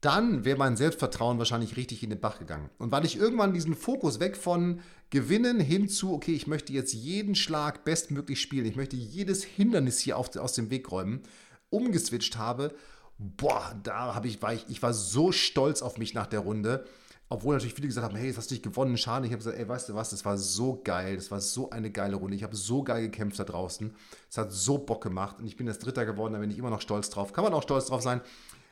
dann 0.00 0.44
wäre 0.44 0.58
mein 0.58 0.76
Selbstvertrauen 0.76 1.38
wahrscheinlich 1.38 1.76
richtig 1.76 2.02
in 2.02 2.10
den 2.10 2.20
Bach 2.20 2.38
gegangen. 2.38 2.68
Und 2.76 2.92
weil 2.92 3.06
ich 3.06 3.16
irgendwann 3.16 3.54
diesen 3.54 3.74
Fokus 3.74 4.20
weg 4.20 4.36
von 4.36 4.80
Gewinnen 5.08 5.60
hin 5.60 5.88
zu, 5.88 6.12
okay, 6.12 6.34
ich 6.34 6.46
möchte 6.46 6.74
jetzt 6.74 6.92
jeden 6.92 7.34
Schlag 7.34 7.84
bestmöglich 7.84 8.40
spielen, 8.40 8.66
ich 8.66 8.76
möchte 8.76 8.96
jedes 8.96 9.44
Hindernis 9.44 9.98
hier 9.98 10.18
auf, 10.18 10.36
aus 10.36 10.52
dem 10.52 10.70
Weg 10.70 10.90
räumen, 10.92 11.22
umgeswitcht 11.70 12.36
habe 12.36 12.74
boah, 13.18 13.78
da 13.82 14.14
habe 14.14 14.28
ich, 14.28 14.42
war 14.42 14.54
ich, 14.54 14.64
ich 14.68 14.82
war 14.82 14.92
so 14.92 15.32
stolz 15.32 15.82
auf 15.82 15.98
mich 15.98 16.14
nach 16.14 16.26
der 16.26 16.40
Runde. 16.40 16.84
Obwohl 17.28 17.54
natürlich 17.54 17.74
viele 17.74 17.88
gesagt 17.88 18.06
haben, 18.06 18.16
hey, 18.16 18.26
jetzt 18.26 18.36
hast 18.36 18.50
du 18.50 18.54
dich 18.54 18.62
gewonnen, 18.62 18.96
schade. 18.98 19.26
Ich 19.26 19.32
habe 19.32 19.38
gesagt, 19.38 19.58
ey, 19.58 19.66
weißt 19.66 19.88
du 19.88 19.94
was, 19.94 20.10
das 20.10 20.24
war 20.24 20.36
so 20.36 20.80
geil, 20.84 21.16
das 21.16 21.30
war 21.30 21.40
so 21.40 21.70
eine 21.70 21.90
geile 21.90 22.16
Runde. 22.16 22.36
Ich 22.36 22.42
habe 22.42 22.54
so 22.54 22.82
geil 22.82 23.02
gekämpft 23.02 23.38
da 23.38 23.44
draußen. 23.44 23.94
Es 24.30 24.36
hat 24.36 24.52
so 24.52 24.78
Bock 24.78 25.02
gemacht 25.02 25.38
und 25.38 25.46
ich 25.46 25.56
bin 25.56 25.66
jetzt 25.66 25.84
Dritter 25.84 26.04
geworden, 26.04 26.34
da 26.34 26.38
bin 26.38 26.50
ich 26.50 26.58
immer 26.58 26.70
noch 26.70 26.82
stolz 26.82 27.10
drauf. 27.10 27.32
Kann 27.32 27.44
man 27.44 27.54
auch 27.54 27.62
stolz 27.62 27.86
drauf 27.86 28.02
sein. 28.02 28.20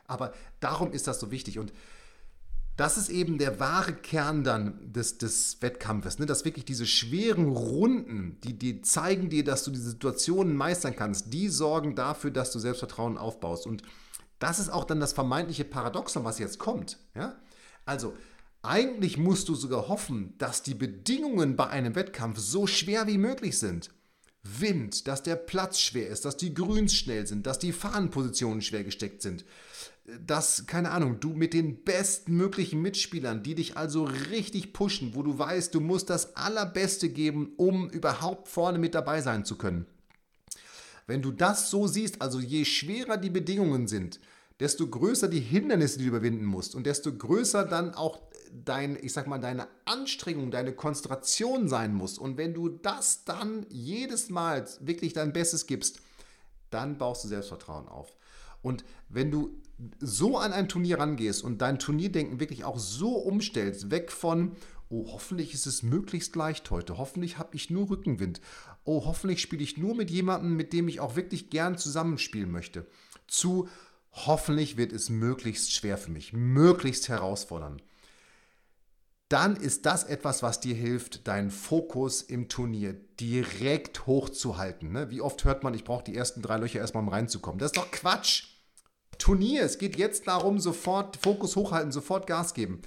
Aber 0.07 0.33
darum 0.59 0.91
ist 0.91 1.07
das 1.07 1.19
so 1.19 1.31
wichtig. 1.31 1.57
Und 1.57 1.73
das 2.75 2.97
ist 2.97 3.09
eben 3.09 3.37
der 3.37 3.59
wahre 3.59 3.93
Kern 3.93 4.43
dann 4.43 4.91
des, 4.91 5.19
des 5.19 5.61
Wettkampfes, 5.61 6.17
ne? 6.17 6.25
dass 6.25 6.43
wirklich 6.43 6.65
diese 6.65 6.87
schweren 6.87 7.47
Runden, 7.47 8.39
die, 8.43 8.57
die 8.57 8.81
zeigen 8.81 9.29
dir, 9.29 9.43
dass 9.43 9.63
du 9.63 9.71
die 9.71 9.79
Situationen 9.79 10.55
meistern 10.55 10.95
kannst, 10.95 11.31
die 11.33 11.49
sorgen 11.49 11.95
dafür, 11.95 12.31
dass 12.31 12.51
du 12.51 12.59
Selbstvertrauen 12.59 13.17
aufbaust. 13.17 13.67
Und 13.67 13.83
das 14.39 14.59
ist 14.59 14.69
auch 14.69 14.85
dann 14.85 14.99
das 14.99 15.13
vermeintliche 15.13 15.65
Paradoxon, 15.65 16.23
was 16.23 16.39
jetzt 16.39 16.57
kommt. 16.57 16.97
Ja? 17.15 17.35
Also, 17.85 18.13
eigentlich 18.63 19.17
musst 19.17 19.49
du 19.49 19.55
sogar 19.55 19.89
hoffen, 19.89 20.33
dass 20.37 20.63
die 20.63 20.73
Bedingungen 20.73 21.55
bei 21.55 21.67
einem 21.67 21.95
Wettkampf 21.95 22.39
so 22.39 22.65
schwer 22.65 23.07
wie 23.07 23.17
möglich 23.17 23.59
sind. 23.59 23.89
Wind, 24.43 25.07
dass 25.07 25.23
der 25.23 25.35
Platz 25.35 25.79
schwer 25.79 26.07
ist, 26.07 26.25
dass 26.25 26.37
die 26.37 26.53
Grüns 26.53 26.93
schnell 26.95 27.27
sind, 27.27 27.45
dass 27.45 27.59
die 27.59 27.71
Fahnenpositionen 27.71 28.61
schwer 28.61 28.83
gesteckt 28.83 29.21
sind, 29.21 29.45
dass, 30.25 30.65
keine 30.65 30.91
Ahnung, 30.91 31.19
du 31.19 31.29
mit 31.29 31.53
den 31.53 31.83
bestmöglichen 31.83 32.81
Mitspielern, 32.81 33.43
die 33.43 33.55
dich 33.55 33.77
also 33.77 34.03
richtig 34.03 34.73
pushen, 34.73 35.15
wo 35.15 35.23
du 35.23 35.37
weißt, 35.37 35.73
du 35.73 35.79
musst 35.79 36.09
das 36.09 36.35
Allerbeste 36.35 37.09
geben, 37.09 37.53
um 37.55 37.89
überhaupt 37.89 38.49
vorne 38.49 38.79
mit 38.79 38.95
dabei 38.95 39.21
sein 39.21 39.45
zu 39.45 39.57
können. 39.57 39.85
Wenn 41.07 41.21
du 41.21 41.31
das 41.31 41.69
so 41.69 41.87
siehst, 41.87 42.21
also 42.21 42.39
je 42.39 42.65
schwerer 42.65 43.17
die 43.17 43.29
Bedingungen 43.29 43.87
sind, 43.87 44.19
desto 44.59 44.87
größer 44.87 45.27
die 45.27 45.39
Hindernisse, 45.39 45.97
die 45.97 46.05
du 46.05 46.09
überwinden 46.09 46.45
musst 46.45 46.75
und 46.75 46.85
desto 46.85 47.13
größer 47.13 47.65
dann 47.65 47.93
auch 47.93 48.21
dein, 48.53 48.97
ich 49.01 49.13
sag 49.13 49.27
mal, 49.27 49.39
deine 49.39 49.67
Anstrengung, 49.85 50.51
deine 50.51 50.73
Konzentration 50.73 51.67
sein 51.67 51.93
muss. 51.93 52.17
Und 52.17 52.37
wenn 52.37 52.53
du 52.53 52.69
das 52.69 53.25
dann 53.25 53.65
jedes 53.69 54.29
Mal 54.29 54.65
wirklich 54.79 55.13
dein 55.13 55.33
Bestes 55.33 55.65
gibst, 55.65 56.01
dann 56.69 56.97
baust 56.97 57.23
du 57.23 57.27
Selbstvertrauen 57.27 57.87
auf. 57.87 58.15
Und 58.61 58.85
wenn 59.09 59.31
du 59.31 59.61
so 59.99 60.37
an 60.37 60.53
ein 60.53 60.69
Turnier 60.69 60.99
rangehst 60.99 61.43
und 61.43 61.61
dein 61.61 61.79
Turnierdenken 61.79 62.39
wirklich 62.39 62.63
auch 62.63 62.79
so 62.79 63.15
umstellst, 63.15 63.91
weg 63.91 64.11
von, 64.11 64.55
oh, 64.89 65.07
hoffentlich 65.11 65.53
ist 65.53 65.65
es 65.65 65.83
möglichst 65.83 66.35
leicht 66.35 66.69
heute, 66.71 66.97
hoffentlich 66.97 67.37
habe 67.37 67.55
ich 67.55 67.69
nur 67.69 67.89
Rückenwind, 67.89 68.39
oh, 68.85 69.05
hoffentlich 69.05 69.41
spiele 69.41 69.63
ich 69.63 69.77
nur 69.77 69.95
mit 69.95 70.09
jemandem, 70.11 70.55
mit 70.55 70.71
dem 70.71 70.87
ich 70.87 70.99
auch 70.99 71.15
wirklich 71.15 71.49
gern 71.49 71.77
zusammenspielen 71.77 72.51
möchte, 72.51 72.85
zu 73.27 73.67
hoffentlich 74.11 74.77
wird 74.77 74.93
es 74.93 75.09
möglichst 75.09 75.73
schwer 75.73 75.97
für 75.97 76.11
mich, 76.11 76.31
möglichst 76.33 77.09
herausfordernd 77.09 77.83
dann 79.33 79.55
ist 79.55 79.87
das 79.87 80.03
etwas, 80.03 80.43
was 80.43 80.59
dir 80.59 80.75
hilft, 80.75 81.27
deinen 81.27 81.49
Fokus 81.49 82.21
im 82.21 82.49
Turnier 82.49 82.93
direkt 83.19 84.05
hochzuhalten. 84.05 84.91
Ne? 84.91 85.09
Wie 85.09 85.21
oft 85.21 85.43
hört 85.43 85.63
man, 85.63 85.73
ich 85.73 85.83
brauche 85.83 86.03
die 86.03 86.15
ersten 86.15 86.43
drei 86.43 86.57
Löcher 86.57 86.77
erstmal, 86.77 87.01
um 87.01 87.09
reinzukommen. 87.09 87.57
Das 87.57 87.69
ist 87.71 87.77
doch 87.77 87.89
Quatsch. 87.89 88.43
Turnier, 89.17 89.63
es 89.63 89.79
geht 89.79 89.95
jetzt 89.95 90.27
darum, 90.27 90.59
sofort 90.59 91.17
Fokus 91.17 91.55
hochhalten, 91.55 91.91
sofort 91.91 92.27
Gas 92.27 92.53
geben. 92.53 92.83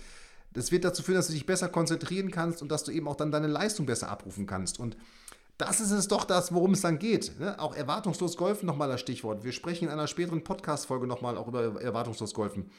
Das 0.53 0.71
wird 0.71 0.85
dazu 0.85 1.03
führen, 1.03 1.17
dass 1.17 1.27
du 1.27 1.33
dich 1.33 1.47
besser 1.47 1.69
konzentrieren 1.69 2.31
kannst 2.31 2.63
und 2.63 2.71
dass 2.71 2.85
du 2.85 2.93
eben 2.93 3.09
auch 3.09 3.17
dann 3.17 3.33
deine 3.33 3.49
Leistung 3.49 3.85
besser 3.85 4.09
abrufen 4.09 4.47
kannst. 4.47 4.79
Und 4.79 4.97
das 5.59 5.81
ist 5.81 5.91
es 5.91 6.07
doch 6.07 6.25
das, 6.25 6.55
worum 6.55 6.75
es 6.75 6.81
dann 6.81 7.01
geht. 7.01 7.41
Ne? 7.41 7.59
Auch 7.59 7.75
erwartungslos 7.75 8.37
golfen 8.37 8.67
nochmal 8.67 8.89
das 8.89 9.01
Stichwort. 9.01 9.43
Wir 9.43 9.53
sprechen 9.53 9.87
in 9.87 9.91
einer 9.91 10.07
späteren 10.07 10.45
Podcast-Folge 10.45 11.09
nochmal 11.09 11.37
auch 11.39 11.49
über 11.49 11.83
erwartungslos 11.83 12.35
golfen 12.35 12.71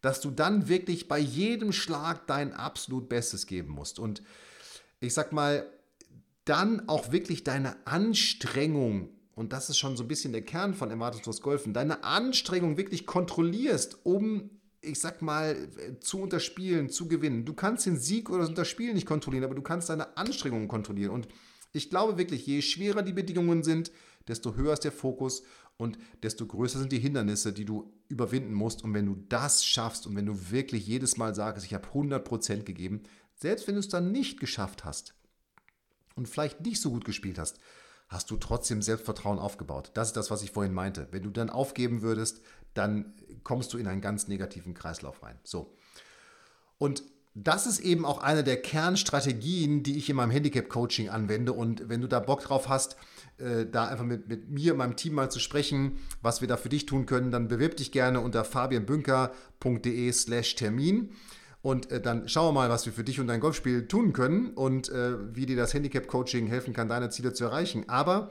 dass 0.00 0.20
du 0.20 0.30
dann 0.30 0.68
wirklich 0.68 1.08
bei 1.08 1.18
jedem 1.18 1.72
Schlag 1.72 2.26
dein 2.26 2.52
absolut 2.52 3.08
Bestes 3.08 3.46
geben 3.46 3.72
musst. 3.72 3.98
Und 3.98 4.22
ich 5.00 5.14
sag 5.14 5.32
mal, 5.32 5.66
dann 6.44 6.88
auch 6.88 7.12
wirklich 7.12 7.44
deine 7.44 7.86
Anstrengung, 7.86 9.10
und 9.34 9.52
das 9.52 9.70
ist 9.70 9.78
schon 9.78 9.96
so 9.96 10.04
ein 10.04 10.08
bisschen 10.08 10.32
der 10.32 10.42
Kern 10.42 10.74
von 10.74 10.90
erwartungslos 10.90 11.42
Golfen, 11.42 11.72
deine 11.72 12.02
Anstrengung 12.04 12.76
wirklich 12.76 13.06
kontrollierst, 13.06 14.04
um, 14.04 14.50
ich 14.80 14.98
sag 14.98 15.22
mal, 15.22 15.68
zu 16.00 16.20
unterspielen, 16.20 16.88
zu 16.88 17.08
gewinnen. 17.08 17.44
Du 17.44 17.54
kannst 17.54 17.86
den 17.86 17.98
Sieg 17.98 18.30
oder 18.30 18.40
das 18.40 18.48
Unterspielen 18.48 18.94
nicht 18.94 19.06
kontrollieren, 19.06 19.44
aber 19.44 19.54
du 19.54 19.62
kannst 19.62 19.90
deine 19.90 20.16
Anstrengungen 20.16 20.68
kontrollieren. 20.68 21.12
Und 21.12 21.28
ich 21.72 21.90
glaube 21.90 22.18
wirklich, 22.18 22.46
je 22.46 22.62
schwerer 22.62 23.02
die 23.02 23.12
Bedingungen 23.12 23.62
sind, 23.62 23.92
desto 24.26 24.56
höher 24.56 24.72
ist 24.72 24.84
der 24.84 24.92
Fokus 24.92 25.42
und 25.80 25.98
desto 26.22 26.46
größer 26.46 26.78
sind 26.78 26.92
die 26.92 26.98
Hindernisse, 26.98 27.52
die 27.52 27.64
du 27.64 27.92
überwinden 28.08 28.52
musst. 28.52 28.84
Und 28.84 28.94
wenn 28.94 29.06
du 29.06 29.16
das 29.28 29.64
schaffst 29.64 30.06
und 30.06 30.14
wenn 30.16 30.26
du 30.26 30.50
wirklich 30.50 30.86
jedes 30.86 31.16
Mal 31.16 31.34
sagst, 31.34 31.64
ich 31.64 31.74
habe 31.74 31.88
100% 31.88 32.64
gegeben, 32.64 33.02
selbst 33.34 33.66
wenn 33.66 33.74
du 33.74 33.80
es 33.80 33.88
dann 33.88 34.12
nicht 34.12 34.38
geschafft 34.38 34.84
hast 34.84 35.14
und 36.14 36.28
vielleicht 36.28 36.60
nicht 36.60 36.80
so 36.80 36.90
gut 36.90 37.04
gespielt 37.04 37.38
hast, 37.38 37.58
hast 38.08 38.30
du 38.30 38.36
trotzdem 38.36 38.82
Selbstvertrauen 38.82 39.38
aufgebaut. 39.38 39.92
Das 39.94 40.08
ist 40.08 40.16
das, 40.16 40.30
was 40.30 40.42
ich 40.42 40.50
vorhin 40.50 40.74
meinte. 40.74 41.08
Wenn 41.12 41.22
du 41.22 41.30
dann 41.30 41.48
aufgeben 41.48 42.02
würdest, 42.02 42.40
dann 42.74 43.14
kommst 43.44 43.72
du 43.72 43.78
in 43.78 43.86
einen 43.86 44.00
ganz 44.00 44.28
negativen 44.28 44.74
Kreislauf 44.74 45.22
rein. 45.22 45.38
So. 45.44 45.74
Und 46.76 47.04
das 47.34 47.66
ist 47.66 47.78
eben 47.78 48.04
auch 48.04 48.18
eine 48.18 48.42
der 48.42 48.60
Kernstrategien, 48.60 49.82
die 49.82 49.96
ich 49.96 50.10
in 50.10 50.16
meinem 50.16 50.32
Handicap-Coaching 50.32 51.08
anwende. 51.08 51.52
Und 51.52 51.88
wenn 51.88 52.00
du 52.00 52.08
da 52.08 52.18
Bock 52.18 52.42
drauf 52.42 52.68
hast, 52.68 52.96
äh, 53.40 53.66
da 53.70 53.86
einfach 53.86 54.04
mit, 54.04 54.28
mit 54.28 54.50
mir, 54.50 54.74
meinem 54.74 54.96
Team 54.96 55.14
mal 55.14 55.30
zu 55.30 55.40
sprechen, 55.40 55.98
was 56.22 56.40
wir 56.40 56.48
da 56.48 56.56
für 56.56 56.68
dich 56.68 56.86
tun 56.86 57.06
können, 57.06 57.30
dann 57.30 57.48
bewirb 57.48 57.76
dich 57.76 57.92
gerne 57.92 58.20
unter 58.20 58.44
fabianbünker.de 58.44 60.12
slash 60.12 60.54
Termin. 60.56 61.10
Und 61.62 61.90
äh, 61.90 62.00
dann 62.00 62.28
schauen 62.28 62.48
wir 62.48 62.60
mal, 62.60 62.70
was 62.70 62.86
wir 62.86 62.92
für 62.92 63.04
dich 63.04 63.20
und 63.20 63.26
dein 63.26 63.40
Golfspiel 63.40 63.86
tun 63.86 64.12
können 64.12 64.54
und 64.54 64.88
äh, 64.88 65.34
wie 65.34 65.46
dir 65.46 65.56
das 65.56 65.74
Handicap-Coaching 65.74 66.46
helfen 66.46 66.72
kann, 66.72 66.88
deine 66.88 67.10
Ziele 67.10 67.32
zu 67.32 67.44
erreichen. 67.44 67.88
Aber 67.88 68.30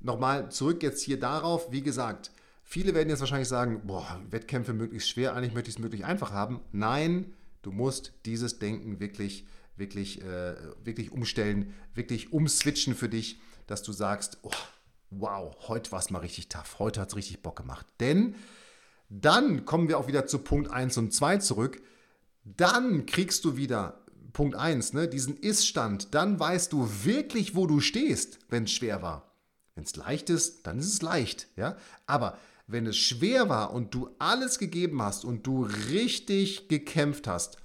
nochmal 0.00 0.50
zurück 0.50 0.82
jetzt 0.82 1.02
hier 1.02 1.18
darauf, 1.18 1.72
wie 1.72 1.82
gesagt, 1.82 2.30
viele 2.64 2.94
werden 2.94 3.08
jetzt 3.08 3.20
wahrscheinlich 3.20 3.48
sagen, 3.48 3.82
boah, 3.84 4.20
Wettkämpfe 4.30 4.74
möglichst 4.74 5.08
schwer, 5.08 5.34
eigentlich 5.34 5.54
möchte 5.54 5.70
ich 5.70 5.76
es 5.76 5.82
möglichst 5.82 6.06
einfach 6.06 6.32
haben. 6.32 6.60
Nein, 6.72 7.32
Du 7.66 7.72
musst 7.72 8.12
dieses 8.26 8.60
Denken 8.60 9.00
wirklich, 9.00 9.44
wirklich, 9.76 10.22
äh, 10.22 10.54
wirklich 10.84 11.10
umstellen, 11.10 11.74
wirklich 11.96 12.32
umswitchen 12.32 12.94
für 12.94 13.08
dich, 13.08 13.40
dass 13.66 13.82
du 13.82 13.92
sagst, 13.92 14.38
oh, 14.42 14.50
wow, 15.10 15.54
heute 15.68 15.92
war 15.92 15.98
es 15.98 16.10
mal 16.10 16.18
richtig 16.20 16.48
tough, 16.48 16.78
heute 16.78 17.00
hat 17.00 17.08
es 17.10 17.16
richtig 17.16 17.42
Bock 17.42 17.56
gemacht. 17.56 17.86
Denn 18.00 18.34
dann 19.08 19.64
kommen 19.64 19.88
wir 19.88 19.98
auch 19.98 20.08
wieder 20.08 20.26
zu 20.26 20.38
Punkt 20.38 20.70
1 20.70 20.96
und 20.98 21.12
2 21.12 21.38
zurück. 21.38 21.82
Dann 22.44 23.06
kriegst 23.06 23.44
du 23.44 23.56
wieder 23.56 24.00
Punkt 24.32 24.54
1, 24.54 24.92
ne, 24.92 25.08
diesen 25.08 25.36
Ist-Stand. 25.36 26.14
Dann 26.14 26.38
weißt 26.38 26.72
du 26.72 26.88
wirklich, 27.04 27.54
wo 27.54 27.66
du 27.66 27.80
stehst, 27.80 28.38
wenn 28.48 28.64
es 28.64 28.72
schwer 28.72 29.02
war. 29.02 29.32
Wenn 29.74 29.84
es 29.84 29.96
leicht 29.96 30.30
ist, 30.30 30.66
dann 30.66 30.78
ist 30.78 30.92
es 30.92 31.02
leicht. 31.02 31.48
Ja? 31.56 31.76
Aber 32.06 32.38
wenn 32.66 32.86
es 32.86 32.96
schwer 32.96 33.48
war 33.48 33.72
und 33.72 33.94
du 33.94 34.10
alles 34.18 34.58
gegeben 34.58 35.00
hast 35.02 35.24
und 35.24 35.46
du 35.46 35.64
richtig 35.64 36.68
gekämpft 36.68 37.26
hast, 37.26 37.58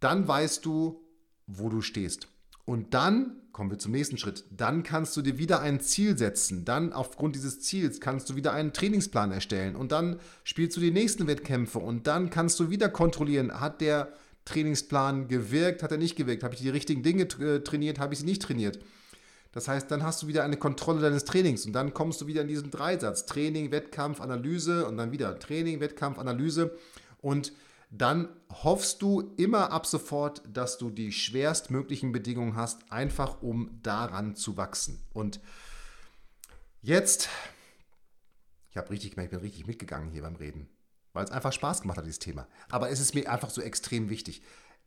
dann 0.00 0.28
weißt 0.28 0.64
du, 0.64 1.02
wo 1.46 1.68
du 1.68 1.80
stehst. 1.80 2.28
Und 2.66 2.92
dann 2.92 3.36
kommen 3.52 3.70
wir 3.70 3.78
zum 3.78 3.92
nächsten 3.92 4.18
Schritt. 4.18 4.44
Dann 4.50 4.82
kannst 4.82 5.16
du 5.16 5.22
dir 5.22 5.38
wieder 5.38 5.60
ein 5.60 5.80
Ziel 5.80 6.18
setzen. 6.18 6.66
Dann 6.66 6.92
aufgrund 6.92 7.36
dieses 7.36 7.62
Ziels 7.62 8.00
kannst 8.00 8.28
du 8.28 8.36
wieder 8.36 8.52
einen 8.52 8.74
Trainingsplan 8.74 9.32
erstellen. 9.32 9.76
Und 9.76 9.92
dann 9.92 10.20
spielst 10.44 10.76
du 10.76 10.80
die 10.82 10.90
nächsten 10.90 11.26
Wettkämpfe. 11.26 11.78
Und 11.78 12.06
dann 12.06 12.28
kannst 12.28 12.60
du 12.60 12.68
wieder 12.68 12.90
kontrollieren, 12.90 13.58
hat 13.58 13.80
der 13.80 14.12
Trainingsplan 14.44 15.28
gewirkt, 15.28 15.82
hat 15.82 15.90
er 15.90 15.96
nicht 15.96 16.16
gewirkt? 16.16 16.42
Habe 16.42 16.54
ich 16.54 16.60
die 16.60 16.68
richtigen 16.68 17.02
Dinge 17.02 17.22
äh, 17.22 17.60
trainiert, 17.60 17.98
habe 17.98 18.12
ich 18.12 18.20
sie 18.20 18.26
nicht 18.26 18.42
trainiert? 18.42 18.78
Das 19.52 19.68
heißt, 19.68 19.90
dann 19.90 20.02
hast 20.02 20.22
du 20.22 20.26
wieder 20.26 20.44
eine 20.44 20.58
Kontrolle 20.58 21.00
deines 21.00 21.24
Trainings 21.24 21.64
und 21.64 21.72
dann 21.72 21.94
kommst 21.94 22.20
du 22.20 22.26
wieder 22.26 22.42
in 22.42 22.48
diesen 22.48 22.70
Dreisatz. 22.70 23.24
Training, 23.24 23.70
Wettkampf, 23.70 24.20
Analyse 24.20 24.86
und 24.86 24.98
dann 24.98 25.12
wieder 25.12 25.38
Training, 25.38 25.80
Wettkampf, 25.80 26.18
Analyse. 26.18 26.76
Und 27.22 27.52
dann 27.90 28.28
hoffst 28.50 29.02
du 29.02 29.34
immer 29.36 29.70
ab 29.70 29.86
sofort, 29.86 30.42
dass 30.52 30.78
du 30.78 30.90
die 30.90 31.12
schwerstmöglichen 31.12 32.12
Bedingungen 32.12 32.56
hast, 32.56 32.90
einfach 32.90 33.42
um 33.42 33.78
daran 33.82 34.34
zu 34.34 34.56
wachsen. 34.56 35.04
Und 35.12 35.40
jetzt, 36.82 37.28
ich 38.70 38.76
habe 38.76 38.90
richtig 38.90 39.12
gemerkt, 39.12 39.32
ich 39.32 39.38
bin 39.38 39.46
richtig 39.46 39.66
mitgegangen 39.66 40.10
hier 40.10 40.22
beim 40.22 40.36
Reden, 40.36 40.68
weil 41.12 41.24
es 41.24 41.30
einfach 41.30 41.52
Spaß 41.52 41.82
gemacht 41.82 41.98
hat, 41.98 42.04
dieses 42.04 42.18
Thema. 42.18 42.48
Aber 42.68 42.90
es 42.90 43.00
ist 43.00 43.14
mir 43.14 43.30
einfach 43.30 43.50
so 43.50 43.62
extrem 43.62 44.10
wichtig. 44.10 44.42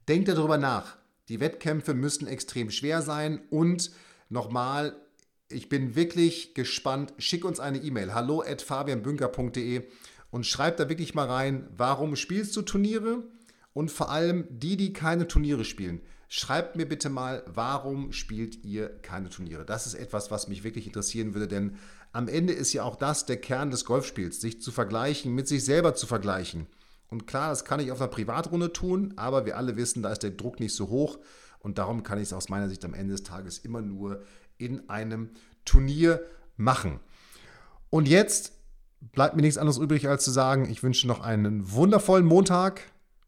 Denk 0.07 0.25
darüber 0.25 0.57
nach. 0.57 0.97
Die 1.29 1.39
Wettkämpfe 1.39 1.93
müssen 1.93 2.27
extrem 2.27 2.71
schwer 2.71 3.01
sein 3.01 3.41
und 3.49 3.91
Nochmal, 4.31 4.95
ich 5.49 5.69
bin 5.69 5.95
wirklich 5.95 6.53
gespannt. 6.53 7.13
Schick 7.17 7.43
uns 7.43 7.59
eine 7.59 7.79
E-Mail. 7.79 8.13
Hallo 8.13 8.43
at 8.43 8.61
fabianbünker.de 8.61 9.87
und 10.31 10.45
schreib 10.45 10.77
da 10.77 10.89
wirklich 10.89 11.15
mal 11.15 11.27
rein, 11.27 11.67
warum 11.75 12.15
spielst 12.15 12.55
du 12.55 12.61
Turniere? 12.61 13.23
Und 13.73 13.91
vor 13.91 14.11
allem 14.11 14.45
die, 14.49 14.77
die 14.77 14.93
keine 14.93 15.27
Turniere 15.27 15.63
spielen. 15.63 16.01
Schreibt 16.27 16.75
mir 16.75 16.87
bitte 16.87 17.09
mal, 17.09 17.43
warum 17.47 18.11
spielt 18.11 18.63
ihr 18.63 18.89
keine 19.01 19.29
Turniere? 19.29 19.65
Das 19.65 19.87
ist 19.87 19.93
etwas, 19.93 20.31
was 20.31 20.47
mich 20.47 20.63
wirklich 20.63 20.85
interessieren 20.85 21.33
würde, 21.33 21.47
denn 21.47 21.75
am 22.11 22.27
Ende 22.27 22.53
ist 22.53 22.73
ja 22.73 22.83
auch 22.83 22.95
das 22.95 23.25
der 23.25 23.37
Kern 23.37 23.71
des 23.71 23.85
Golfspiels, 23.85 24.41
sich 24.41 24.61
zu 24.61 24.71
vergleichen, 24.71 25.33
mit 25.33 25.47
sich 25.47 25.63
selber 25.63 25.95
zu 25.95 26.07
vergleichen. 26.07 26.67
Und 27.07 27.25
klar, 27.25 27.49
das 27.49 27.65
kann 27.65 27.79
ich 27.79 27.91
auf 27.91 27.99
einer 27.99 28.09
Privatrunde 28.09 28.73
tun, 28.73 29.13
aber 29.15 29.45
wir 29.45 29.57
alle 29.57 29.75
wissen, 29.77 30.03
da 30.03 30.11
ist 30.11 30.23
der 30.23 30.31
Druck 30.31 30.59
nicht 30.59 30.75
so 30.75 30.89
hoch. 30.89 31.19
Und 31.59 31.77
darum 31.77 32.03
kann 32.03 32.19
ich 32.19 32.25
es 32.25 32.33
aus 32.33 32.49
meiner 32.49 32.69
Sicht 32.69 32.85
am 32.85 32.93
Ende 32.93 33.13
des 33.13 33.23
Tages 33.23 33.59
immer 33.59 33.81
nur 33.81 34.23
in 34.57 34.89
einem 34.89 35.31
Turnier 35.65 36.23
machen. 36.57 36.99
Und 37.89 38.07
jetzt 38.07 38.53
bleibt 39.01 39.35
mir 39.35 39.41
nichts 39.41 39.57
anderes 39.57 39.77
übrig, 39.77 40.07
als 40.07 40.23
zu 40.23 40.31
sagen, 40.31 40.69
ich 40.69 40.83
wünsche 40.83 41.07
noch 41.07 41.21
einen 41.21 41.71
wundervollen 41.71 42.25
Montag. 42.25 42.81